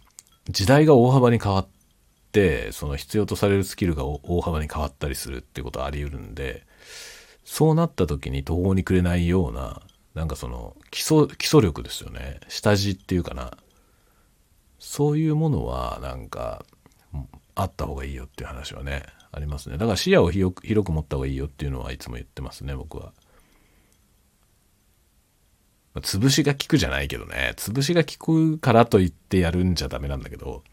[0.50, 1.68] 時代が大幅に変わっ
[2.34, 6.68] て、その必要とされるスキルが大幅に変わったりするってことはあり得るんで、
[7.50, 9.82] そうなった時に途方に暮れないような、
[10.14, 12.42] なんかその基礎、基礎力ですよね。
[12.50, 13.58] 下地っていうかな。
[14.80, 16.66] そういうものはなんか、
[17.56, 19.78] あった方がいいよっていう話はね、ありますね。
[19.78, 23.14] だから視野を広く広く持った方がいいよっていうのはいつも言ってますね、僕は。
[25.94, 27.54] まあ、潰しが効くじゃないけどね。
[27.56, 30.66] 潰しが効くからといってやるんじゃダメなんだけど、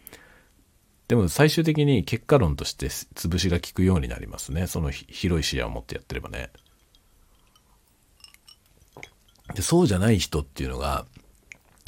[1.06, 4.66] でも最終的に結果論として潰しが効くようになりますね。
[4.66, 6.50] その広い視野を持ってやってればね。
[9.52, 11.04] で、そうじゃない人っていうのが、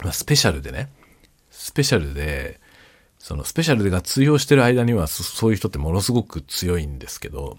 [0.02, 0.90] まあ、スペシャルでね、
[1.50, 2.60] スペシャルで、
[3.18, 7.56] そのスペシャルが通用してる間にはそういう人ってものすごく強いんですけど、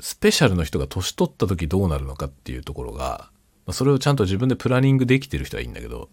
[0.00, 3.30] スペシャルの人が年取った時どうなるのかっていうところが、
[3.66, 6.08] まあ、それをちゃんと自分でプランニングできてる人はいいんだけど、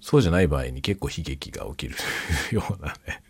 [0.00, 1.96] そうじゃない場合に結構悲劇が起きる
[2.52, 3.22] ようなね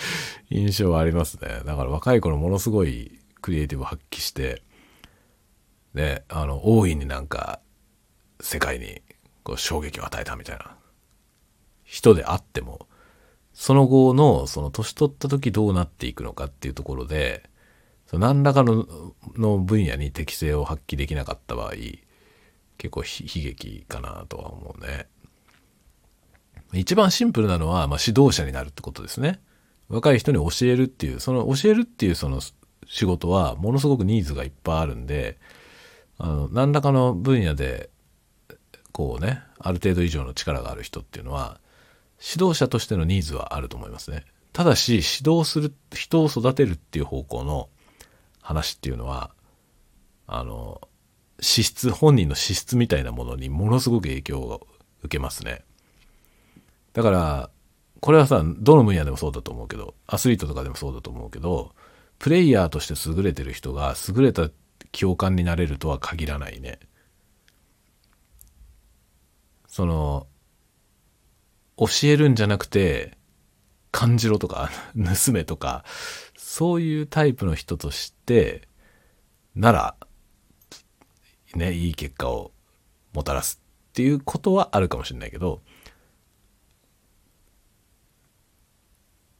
[0.50, 1.62] 印象はありますね。
[1.64, 4.62] だから若い頃ものすごいクリエイティブを発揮して、
[5.94, 7.60] ね、あの、大いになんか
[8.40, 9.02] 世界に
[9.42, 10.76] こう衝撃を与えたみたいな
[11.84, 12.86] 人であっても、
[13.52, 17.48] その後のその年取った時どうなっていくのかっていうところで、
[18.12, 18.86] 何らかの
[19.36, 21.72] の分野に適性を発揮できなかった場合、
[22.78, 25.08] 結構悲劇かなとは思うね。
[26.72, 29.40] 一番シンプルなのは、まあ、指導者になるってことですね。
[29.88, 32.40] 若い人に教えるっていう、その教えるっていうその
[32.86, 35.38] 仕事はものすごくニーズがいっぱいあるんで、
[36.18, 37.90] あの、何らかの分野で
[38.92, 41.60] こうね、ある程度以上の力がある人っていうのは、
[42.20, 44.24] 指導者としてのニーズはあると思いますね。
[44.52, 47.68] ただし、指導する、人を育てるっていう方向の
[48.40, 49.30] 話っていうのは、
[50.26, 50.80] あの、
[51.40, 54.66] 資質、本人の資質みたいなものにものすごく影響を
[55.02, 55.62] 受けますね。
[56.92, 57.50] だから、
[58.00, 61.72] これはさ、どの分野でもそうだと思うけど、アスリートとかでもそうだと思うけど、
[62.18, 64.50] プレイヤーとして優れてる人が優れた
[64.92, 66.78] 共感になれるとは限らないね。
[69.78, 70.26] その、
[71.76, 73.16] 教えるんじゃなくて、
[73.92, 75.84] 感じろとか、 盗めとか、
[76.36, 78.66] そういうタイプの人として、
[79.54, 79.96] なら、
[81.54, 82.50] ね、いい結果を
[83.12, 85.62] もたらすっていうことはあるかもしれないけど、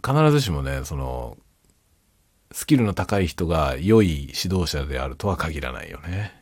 [0.07, 1.37] 必ずしもね、その、
[2.53, 6.33] スキルの高い人が良い指導者であるとは限らないよね。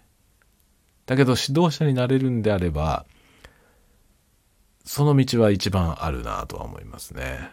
[1.07, 3.07] だけど指導者になれるんであれば、
[4.87, 7.51] その道は一番あるなとは思いますね。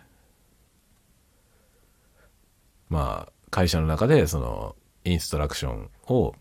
[2.90, 6.36] まあ、会社の中でそのインストラクションを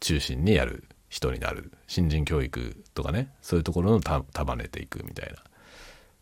[0.00, 1.72] 中心にやる人になる。
[1.86, 5.42] 新人教育とかね、そういうところの束ねていくみたいな、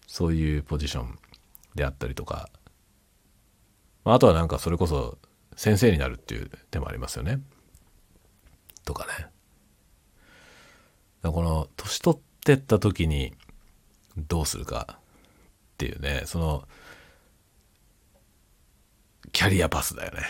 [0.07, 1.19] そういうポジション
[1.75, 2.49] であったりとか、
[4.05, 5.19] まあ、あとはなんかそれこそ
[5.57, 7.41] 先生になるっていう手もありますよね。
[8.85, 9.27] とかね。
[11.23, 13.33] この年取っってった時に
[14.19, 15.01] どうするかっ
[15.79, 16.69] ていうね、その、
[19.33, 20.25] キャリアパスだよね。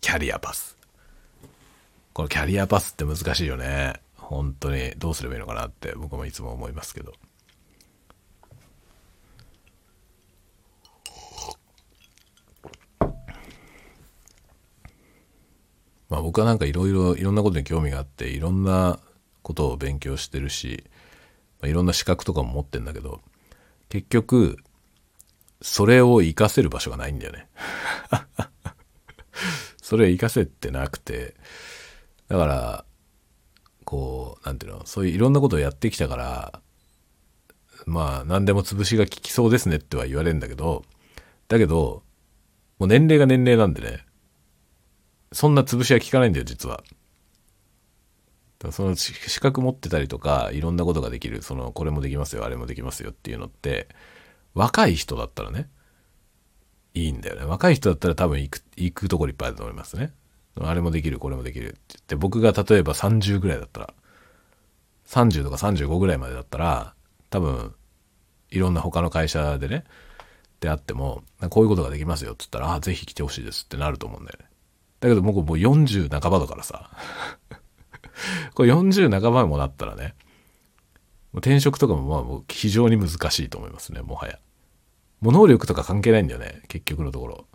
[0.00, 0.74] キャリアパス。
[2.14, 4.00] このキャリアパスって難しいよね。
[4.16, 7.12] 本当にどうすればいいのかなって僕もいつも思いますけど。
[16.08, 18.98] まあ僕はなんかいろいろいろんなことに興味があっていろんな
[19.42, 20.84] ことを勉強してるし、
[21.66, 23.20] いろんな資格とかも持ってんだけど、
[23.88, 24.56] 結局、
[25.62, 27.48] それを活かせる場所がないんだよね。
[29.80, 31.34] それ活かせてなくて、
[32.28, 32.84] だから、
[33.84, 36.60] こう、なんていうの、そういういろんなことをやってきたから、
[37.86, 40.84] まあ、何でも潰しが効きそうですねっては言われるんだけど、
[41.48, 42.02] だけど、
[42.78, 44.04] もう年齢が年齢なんでね、
[45.32, 46.82] そんな潰しは効かないんだよ、実は。
[48.72, 53.88] その資格持ってたりとか、いろんなことができる、その、これもできますよ、あれもできますよっていうのって、
[54.54, 55.68] 若い人だったらね、
[56.94, 57.44] いいんだよね。
[57.44, 60.12] 若い人だったら多分行く、行くところいっぱいあると思いますね。
[60.60, 63.94] あれもできる、これもできるって言って、僕が例えば30ぐらいだったら、
[65.06, 66.94] 30とか35ぐらいまでだったら、
[67.30, 67.74] 多分、
[68.50, 69.84] いろんな他の会社でね、
[70.60, 74.46] であっても、こういうことができますよって言ったら、ああ、ぜひ来てほしいですってなると思うんだよね。
[75.00, 76.90] だけど僕もう40半ばだからさ、
[78.54, 80.14] これ40半ばもなったらね、
[81.36, 84.38] 転職とかもまあもう非常に難しいと思いますね、もはや。
[85.20, 87.46] もう能力とか関係ないんだよね、結局のところ。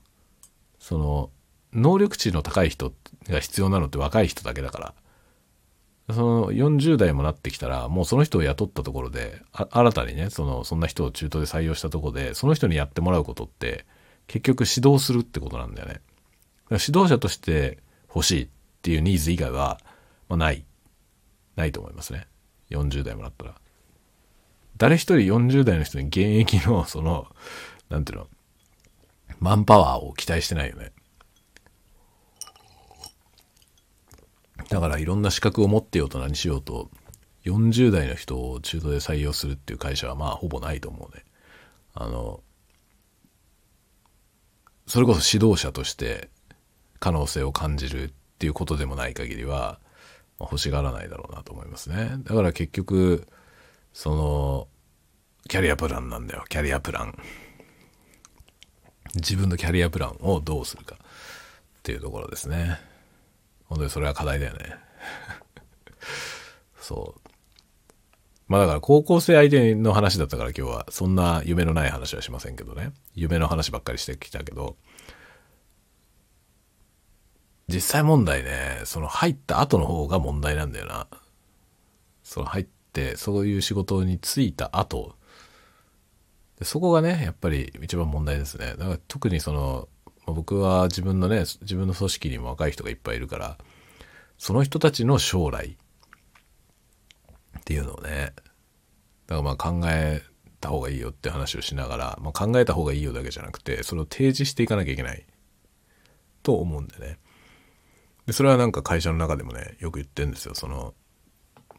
[0.80, 1.30] その、
[1.74, 2.94] 能力値の高い人
[3.28, 4.94] が必要なのって若い人だけだから。
[6.14, 13.86] その40代もなってきたら、もうその人を雇ったところで、新たにね、その、そんな人を中途で採用したところで、その人にやってもらうことって、
[14.26, 16.02] 結局指導するってことなんだよね。
[16.72, 18.48] 指導者として欲しいっ
[18.82, 19.80] ていうニーズ以外は、
[20.30, 20.66] まあ、ない。
[21.56, 22.28] ないと思いますね。
[22.70, 23.56] 40代もなったら。
[24.78, 27.28] 誰一人40代の人に現役の、 その、
[27.90, 28.28] なんていうの、
[29.40, 30.94] マンパワーを期待してないよね。
[34.70, 36.90] だからいろんな資格を持ってようと何しようと、
[37.46, 41.26] 40代の人を中途で採用するっていう会社はまあほぼないと思うね。
[41.94, 42.44] あの、
[44.86, 46.30] それこそ指導者として
[47.00, 49.80] 可能性を感じるっていうことでもない限りは、
[50.40, 52.18] 欲しがらないだろうなと思いますね。
[52.24, 53.28] だから結局、
[53.94, 54.68] その、
[55.48, 56.44] キャリアプランなんだよ。
[56.50, 57.18] キャリアプラン。
[59.16, 62.80] 自分のキャリアプランをどうするかっていうところですね。
[63.66, 64.76] 本当にそれは課題だよね。
[66.80, 67.30] そう。
[68.48, 72.94] まあだから高校生相手の話だったから今日はそんな夢のない話はしませんけどね。
[73.14, 74.76] 夢の話ばっかりしてきたけど、
[77.70, 81.08] 実際問題ね、その入った後の方が問題なんだよな。
[82.24, 85.16] その入って、そういう仕事に就いた後、
[86.62, 88.76] そこがね、やっぱり一番問題ですね。
[88.78, 89.88] だから特にその
[90.30, 93.58] ま、僕は自分のね、自分の組織にも若い人がいっぱいいるから、
[94.38, 95.78] その人たちの将来
[97.60, 98.34] っていうのをね、
[99.28, 100.22] だからまあ考え
[100.60, 105.26] た方がいいよって話をしながら、まあ、考えた方がいいよだけじゃなくて、それを提示していかなきゃいけない
[106.44, 107.18] と思うんでね。
[108.30, 110.54] で、それはなんか会社の中でもね、よく言ってるんですよ。
[110.54, 110.94] その、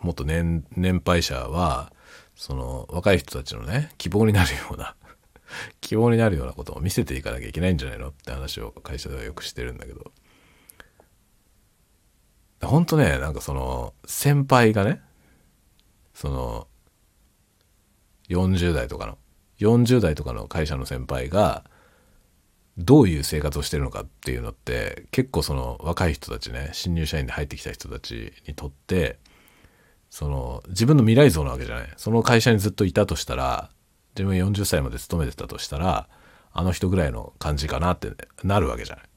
[0.01, 1.93] もっと年、年配者は、
[2.35, 4.97] その若い人たちのね、希望になるような
[5.81, 10.11] 希望になるようなことを見せていかなきゃいけないんじゃないのって話を会社ではよくしてるんだけど。
[12.63, 15.01] ほんとね、なんかその、先輩がね、
[16.15, 16.67] その、
[18.29, 19.19] 40代とかの、
[19.61, 21.70] 40代とかの会社の先輩が、
[22.81, 29.18] どういう生活をしてるのかっていうのって、結構その若い人たちね、新入社員で入ってきた人たちにとって、
[30.09, 31.89] その、自分の未来像なわけじゃない。
[31.97, 33.70] その会社にずっといたとしたら、
[34.16, 36.09] 自分40歳まで勤めてたとしたら、
[36.53, 38.11] あの人ぐらいの感じかなって
[38.43, 39.05] なるわけじゃない。
[39.05, 39.09] っ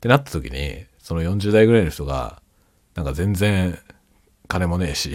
[0.00, 2.40] てなった時に、その40代ぐらいの人が、
[2.94, 3.78] なんか全然
[4.48, 5.14] 金もねえし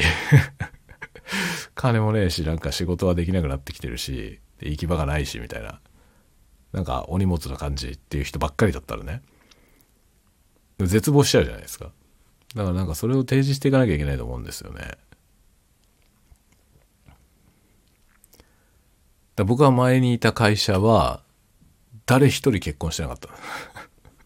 [1.75, 5.79] 金もねえし、なんか仕事はできなくなってきてるし、行き場がないし、みたいな。
[6.71, 9.21] なんかお荷物な感じっていう人ばっかりだったらね、
[10.79, 11.91] 絶望しちゃうじゃないですか。
[12.55, 14.97] だからなんかそれを提示していかなきゃいけないと思うんですよね。
[19.37, 21.21] だ僕は前にいた会社は、
[22.07, 23.29] 誰一人結婚してなかった。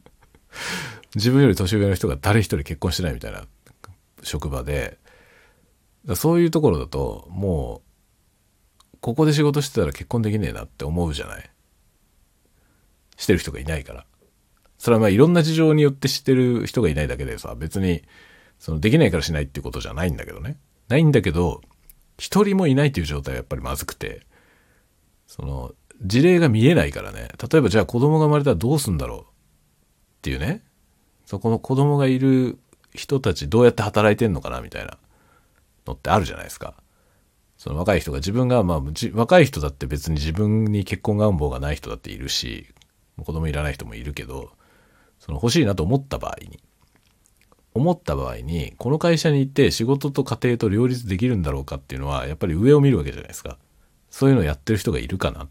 [1.16, 3.46] 自分より年上の人が誰一人結婚してないみたいな
[4.24, 4.98] 職場で、
[6.16, 7.82] そういうところだと、も
[8.94, 11.51] う、ここで仕事してたら結婚できねえなって思うじゃない。
[13.22, 14.06] してる人がいないから。
[14.80, 18.02] それはまあいろんな事情によって知ってる人がいないだけでさ、別に、
[18.58, 20.58] そのできないからしないっていうことじゃないんだけどね。
[20.88, 21.62] ないんだけど、
[22.18, 24.26] 一人もいないっていう状態はやっぱりまずくて、
[25.28, 25.72] その、
[26.04, 27.30] 事例が見えないからね。
[27.52, 29.26] 例えばじゃあ子供が生まれたらどうすんだろうっ
[30.24, 30.64] ていうね。
[31.26, 32.58] そこの子供がいる
[32.96, 34.98] 人たちどうやって働いてんのかなみたいな
[35.86, 36.74] のってあるじゃないですか。
[37.58, 38.82] その若い人が自分が、まあ、
[39.14, 42.68] 若い人だって別に自分に結婚願望がない人だっているし、
[43.24, 44.52] 子供いらない人もいるけど、
[45.20, 46.60] その欲しいなと思った場合に、
[47.74, 53.58] 思った場合に、この会社に行って仕事と家庭と両立できるんだろうかっていうのは、やっぱり上を見るわけじゃないですか。
[54.10, 55.48] そういうのをやってる人がいるかな。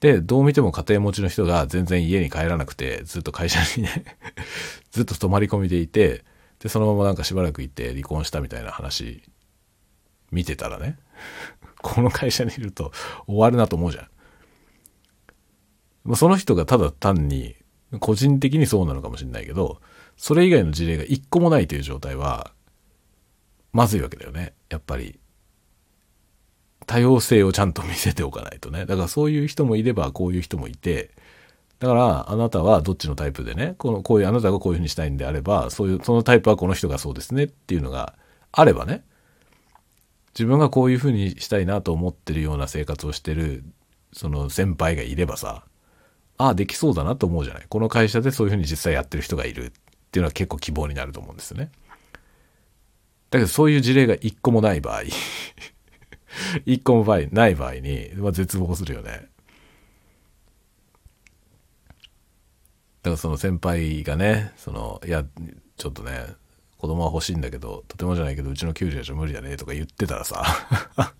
[0.00, 4.04] で、どう見ても家庭持ちの人が全然家に帰らなくて、ずっと会社にね
[4.90, 6.24] ずっと泊まり込みでいて、
[6.58, 9.22] で、そのままなんかしばらくいて離婚したみたいな話、
[10.32, 10.98] 見てたらね、
[11.82, 12.92] この会社にいると
[13.26, 14.08] 終わるなと思うじゃん。
[16.14, 17.56] その人がただ単に、
[18.00, 19.80] 個人的にそうなのかもしれないけど、
[20.16, 22.52] それ以外の事例が一個もないという状態は、
[23.72, 24.54] まずいわけだよね。
[24.68, 25.18] やっぱり。
[26.86, 28.86] 多様性をちゃんと見せておかないとね。
[28.86, 31.10] だからそういう人もいればこういう人もいて、
[31.78, 38.14] だからあなたはどっちのタイプでね、この、こういう、あなたがこういうふうにしたいんであれば、そういう、そのタイプはこの人がそうですねっていうのが
[38.52, 39.04] あればね、
[40.34, 43.64] 自分がこういうふうにしたいなと思ってるような生活をしてる、
[44.12, 45.64] その先輩がいればさ、
[46.42, 47.66] ああ、できそうだなと思うじゃない？
[47.68, 49.70] この会社でそういうふうに実際やってる人がいるっ
[50.10, 51.70] ていうのは結構希望になると思うんですよね。
[53.30, 55.02] だけどそういう事例が一個もない場合
[56.66, 59.28] 一個も場合ない場合に、まあ、絶望するよね。
[63.02, 65.24] だからその先輩がね、その、いや、
[65.76, 66.26] ちょっとね、
[66.78, 70.44] 子供は欲しいんだけど、とてもじゃないけど、うちの給料じゃ無理だねとか言ってたらさ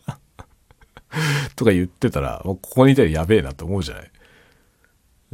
[1.56, 4.10] とか言ってたら、もうここにいたらやべえなと思うじゃない？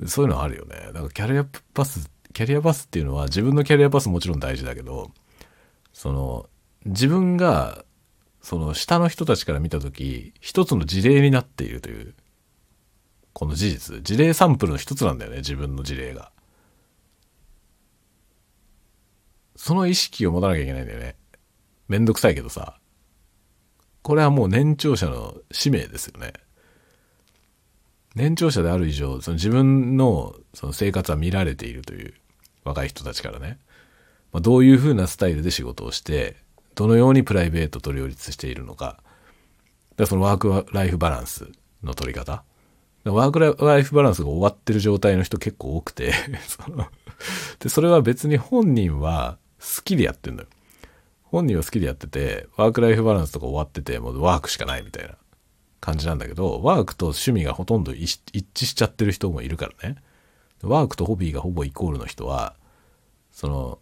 [0.06, 0.76] そういうのあるよね。
[0.86, 5.10] だからキャリアパス、キャリアパスっていうのは自分のキャリアパスもちろん大事だけど、
[5.92, 6.48] その、
[6.84, 7.84] 自分が
[8.40, 12.14] その下の人たちから見た時一つの事例になっているという
[13.32, 14.02] この事実。
[14.02, 16.32] 事例サンプルの一つなんだよね自分の事例が。
[19.54, 21.16] その意識を持たなきゃいけないんだよね。
[21.88, 22.78] めんどくさいけどさ。
[24.02, 26.32] これはもう年長者の使命ですよね。
[28.18, 32.14] 年長者である以上その自分のその生活は見られているという
[32.64, 33.58] 若い人たちからね、
[34.32, 36.36] まあ、どういうふうなスタイルで仕事をして
[36.74, 38.98] どのようにプライベートと両立しているのか。
[39.96, 41.48] だそのワークライフバランス
[41.82, 42.44] の取り方。
[43.04, 46.12] ワークライフバランスが終わってる状態の人結構多くて
[46.46, 46.86] その
[47.58, 50.48] で、それは別に本人は好きでやってんだよ。
[51.24, 55.16] 本人は好きでやってて、ワークライフバランスとか終わってて、もうワークしかないみたいな
[55.80, 59.96] 感じなんだけど、ワークと趣味がほとんど一致しちゃってる人もいるからね。
[60.62, 62.56] ワークとホビーがほぼイコールの人は、
[63.30, 63.78] その、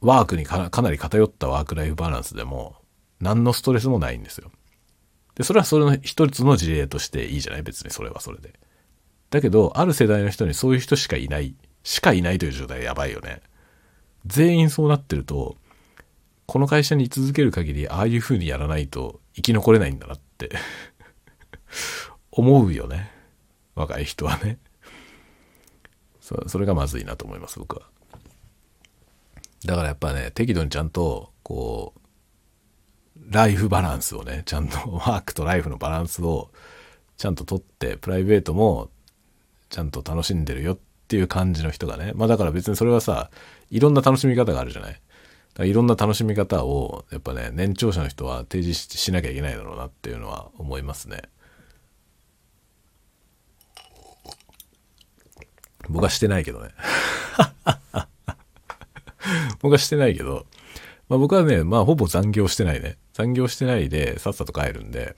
[0.00, 2.76] ワークにかなり偏ったワークライフバランスでも、
[3.20, 4.52] 何のストレスもないんですよ。
[5.34, 7.62] で、それはそれの一つの事例としていいじゃない？
[7.62, 8.58] 別にそれはそれで。
[9.30, 13.40] だけど、ある世代の人にそういう人しかいない、しかいないという状態やばいよね。
[14.26, 15.56] 全員そうなってると、
[16.46, 20.50] この会社に居続ける限り、ああいう風にやらないと生き残れないんだなって
[22.30, 23.10] 思うよね。
[23.74, 24.58] 若い人はね。
[26.20, 27.82] そそれがまずいなと思います、僕は。
[29.64, 32.00] だからやっぱね、適度にちゃんと、こう、
[33.30, 36.50] ライフバランスをね、ちゃんと ワークとライフのバランスを
[37.16, 38.90] ちゃんととって、プライベートも
[39.70, 42.12] ちゃんと楽しんでるよっていう感じの人がね。
[42.14, 43.30] まあだから別にそれはさ、
[43.70, 44.92] いろんな楽しみ方があるじゃない。
[44.92, 45.02] だか
[45.58, 51.22] らいろんな楽しみ方を、やっぱね、年長者の人は提示しなきゃいけないだろうなっていうのは思いますね。
[55.88, 56.70] 僕はしてないけどね。
[59.60, 60.46] 僕はしてないけど、
[61.08, 62.98] まあ僕はね、まあほぼ残業してないね。
[63.12, 65.16] 残業してないでさっさと帰るんで、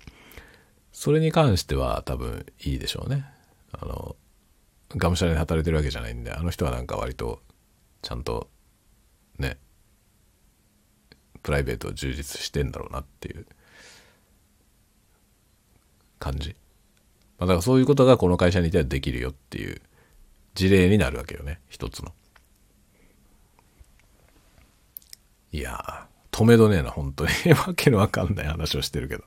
[0.93, 3.25] それに関しては多分いいでしょうね。
[3.73, 4.17] あの、
[4.97, 7.41] がむしゃらに働いてるわけじゃないんで、あの人はなんか割と
[8.03, 8.49] ちゃんと
[9.39, 9.59] ね、
[11.43, 13.47] プライベートを充実してんだろうなっていう
[16.19, 16.55] 感じ。
[17.39, 19.81] まあ、だからそういうことがこの会社にいてはできるよっていう
[20.55, 21.61] 事例になるわけよね。
[21.69, 22.13] 一つの。
[25.53, 27.31] いや、止めどねえな、本当に。
[27.67, 29.25] わけのわかんない話をしてるけど。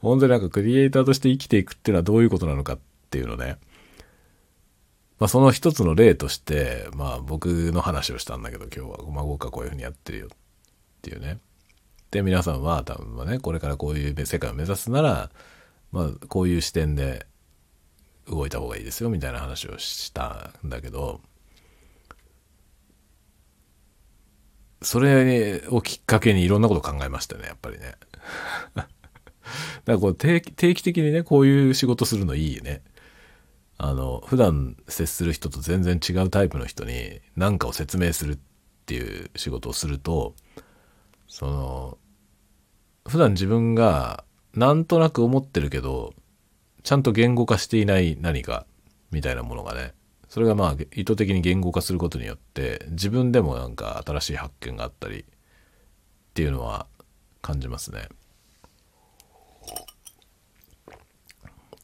[0.00, 2.78] 本当になんかクリエイターとして生きていくっていうのはどういうことなのかっ
[3.10, 3.58] ていうのね。
[5.18, 10.30] まあその一つの例として、まあ僕の話をしたんだけど今日は、まあ僕はこういうふうにやってるよっ
[11.02, 11.38] ていうね。
[12.10, 15.30] で、皆さんは多分ね、これからこういう世界を目指すなら、
[15.90, 17.26] まあこういう視点で
[18.30, 21.20] 動いた方がいいですよみたいな話をしたんだけど、
[24.82, 27.94] それをきっかけにいろんなこと考えましたね、やっぱりね。
[28.74, 28.90] だか
[29.86, 32.82] らこう定期的にね、こういう仕事するのいいよね。
[33.78, 38.38] あの、普段接する人と全然違うタイプの人に何かを説明するっ
[38.86, 40.34] ていう仕事をすると、
[41.26, 41.98] その、
[43.06, 44.24] 普段自分が
[44.54, 46.12] なんとなく思ってるけど、
[46.88, 48.64] ちゃんと言語化していない何か
[49.10, 49.92] みたいなものがね、
[50.26, 55.24] それがまあ意図的に言語化することによって自分でもなんか新しい発見があったりっ
[56.32, 56.86] ていうのは
[57.42, 58.08] 感じますね。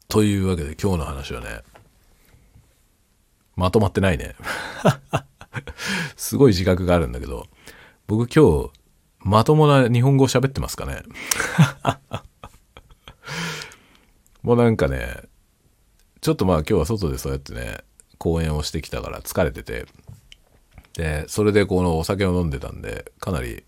[0.07, 1.61] というわけで今日の話はね
[3.55, 4.35] まとまってないね。
[6.17, 7.45] すごい自覚があるんだけど、
[8.07, 8.71] 僕今日、
[9.19, 11.03] まともな日本語喋ってますかね
[14.45, 15.23] もうなんかね、
[16.21, 17.79] ちょっとまあ今日は外でそうやってね、
[18.19, 19.87] 公演をしてきたから疲れてて、
[20.93, 23.63] で、それでこのお酒を飲んでたんで、かなり、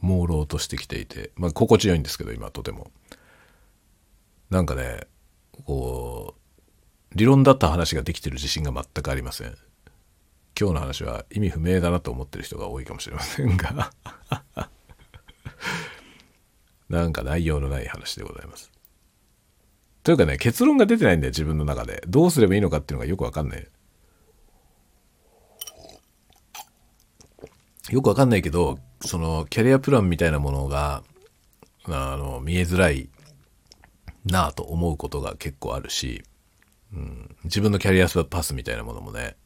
[0.00, 2.90] 朦朧としてきていて、まあ心地よいんですけど、今とても。
[4.48, 5.06] なんかね、
[5.66, 9.48] こう、理論だった話ができてる自信が全くありません。
[10.58, 13.92] 今日の話は意味不明だなと思ってる人が多いかもしれませんが
[16.88, 18.77] なんか内容のない話でございます。
[20.02, 22.02] というかね、結論が出てないんだよ、自分の中で。
[22.06, 23.66] どうすればいいのかっていうのがよくわかんない。
[27.90, 31.02] よくわかんないけど、その、キャリアプランみたいなものが、
[31.84, 33.10] あの、見えづらい
[34.24, 36.22] なぁと思うことが結構あるし、
[36.92, 39.36] うん、自分のキャリアパスみたいなものもね、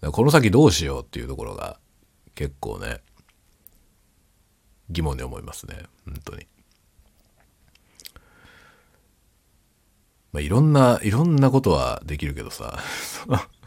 [0.00, 1.78] この先どうしようっていうところが
[2.34, 3.00] 結構ね、
[4.90, 5.82] 疑問に思いますね。
[6.04, 6.46] 本当に。
[10.32, 12.78] まあ、いろんな、いろんなことはできるけどさ、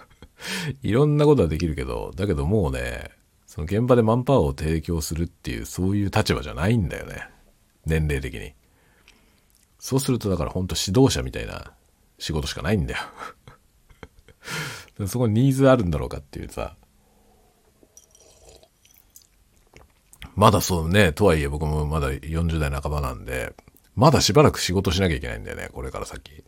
[0.82, 3.10] いろんなことはできるけど、だけどもうね、
[3.46, 7.28] その現場でマンパワーを提供するっていう、そういう立場じゃないんだよね。
[7.86, 8.54] 年齢的に。
[9.80, 11.74] そうするとだからほんと指導者みたいな
[12.20, 13.00] 仕事しかないんだよ
[15.08, 16.78] そこにニーズあるんだろうかっていうさ。
[20.36, 23.54] まだそうね、とはいえ僕もまだ40代半ばなんで、
[23.96, 26.44] まだしばらく仕事しなきゃいけないんだよね、これから先。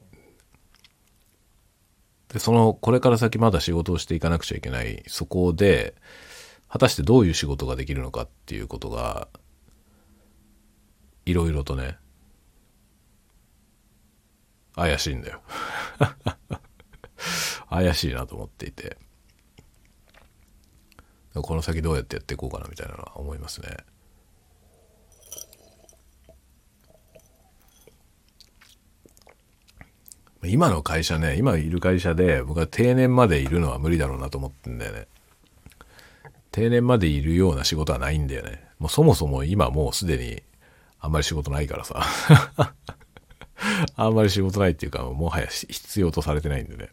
[2.34, 5.94] で、その、これから先まだ仕事をしていかなくちゃいけない、そこで、
[6.68, 9.28] 果たしてどういう仕事ができるのかっていうことが、
[11.26, 11.98] いろいろとね、
[14.76, 15.42] 怪しいんだよ。
[17.70, 18.98] 怪しいなと思っていて。
[21.36, 23.78] この先どうやってやっていこうかなみたいなのは思いますね。
[30.54, 35.08] 今の会社ね今いる会社で僕は定年までいるのは無理だろうなと思ってんだよね。
[36.52, 38.64] 定年までいるような仕事はないんだよね。
[38.78, 40.44] もうそもそも今もうすでに
[41.00, 42.06] あんまり仕事ないからさ。
[43.96, 46.90] あんまり仕事ないっていうかもはや必要とされてないんでね。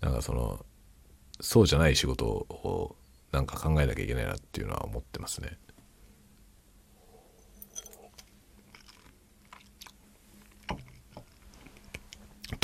[0.00, 0.64] なんかその
[1.40, 2.94] そうじゃない仕事を
[3.32, 5.58] なんか考えなきゃいけないなっていうのは思ってますね。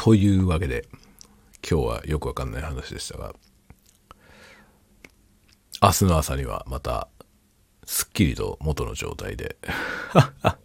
[0.05, 0.89] というわけで
[1.63, 3.35] 今日はよくわかんない話でしたが
[5.81, 7.07] 明日の朝にはまた
[7.85, 9.57] すっきりと元の状態で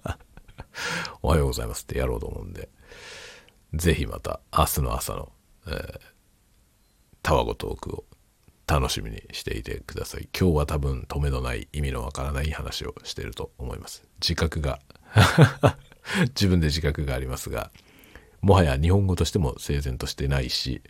[1.21, 2.67] おはようございますってやろうと思うんで
[3.75, 5.31] ぜひまた明日の朝の、
[5.67, 5.99] え
[7.21, 8.05] タワゴトークを
[8.65, 10.27] 楽しみにしていてください。
[10.35, 14.03] 今日は多分止めのない意味のわからない話をしていると思います。
[14.19, 14.79] 自覚が
[16.33, 17.71] 自分で自覚がありますが、
[18.41, 20.81] もはや日本語としても整然としてないし、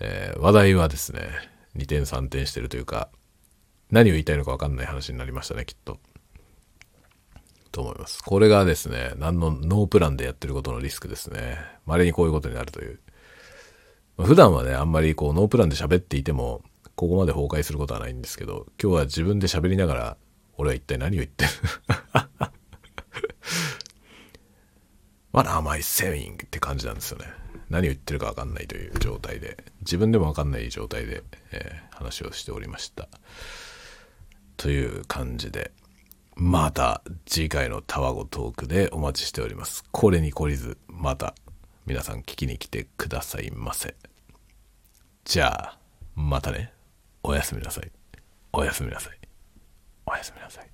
[0.00, 1.28] えー、話題はですね、
[1.76, 3.08] 2点3点してるというか、
[3.90, 5.98] 何を言いたいのかわかんない話になりましたね、きっと。
[7.72, 8.22] と思います。
[8.22, 11.58] これがですね、何のノープランでやってることのリスクですね。
[11.86, 13.00] 稀にこういうことになるという。
[14.18, 16.62] 普段はね、あんまりこうノープランで喋っていても、
[16.96, 20.16] ここまで崩壊することはないんですけど、今日は自分で喋りながら、
[20.56, 21.50] 俺は一体何を言ってる？
[25.38, 26.46] What am I saying?
[26.46, 27.26] って感じなんですよね。
[27.70, 31.22] 何を言ってるかわかんないという状態で、自分でもわかんない状態で、
[31.52, 33.08] えー、話をしておりました。
[34.56, 35.70] という感じで、
[36.34, 39.84] また次回のタワゴトークでお待ちしております。
[39.92, 41.36] これに懲りず、また
[41.86, 43.94] 皆さん聞きに来てくださいませ。
[45.24, 45.78] じゃあ、
[46.16, 46.72] またね。
[47.22, 47.92] おやすみなさい。
[48.52, 49.18] おやすみなさい。
[50.04, 50.67] おやすみなさい。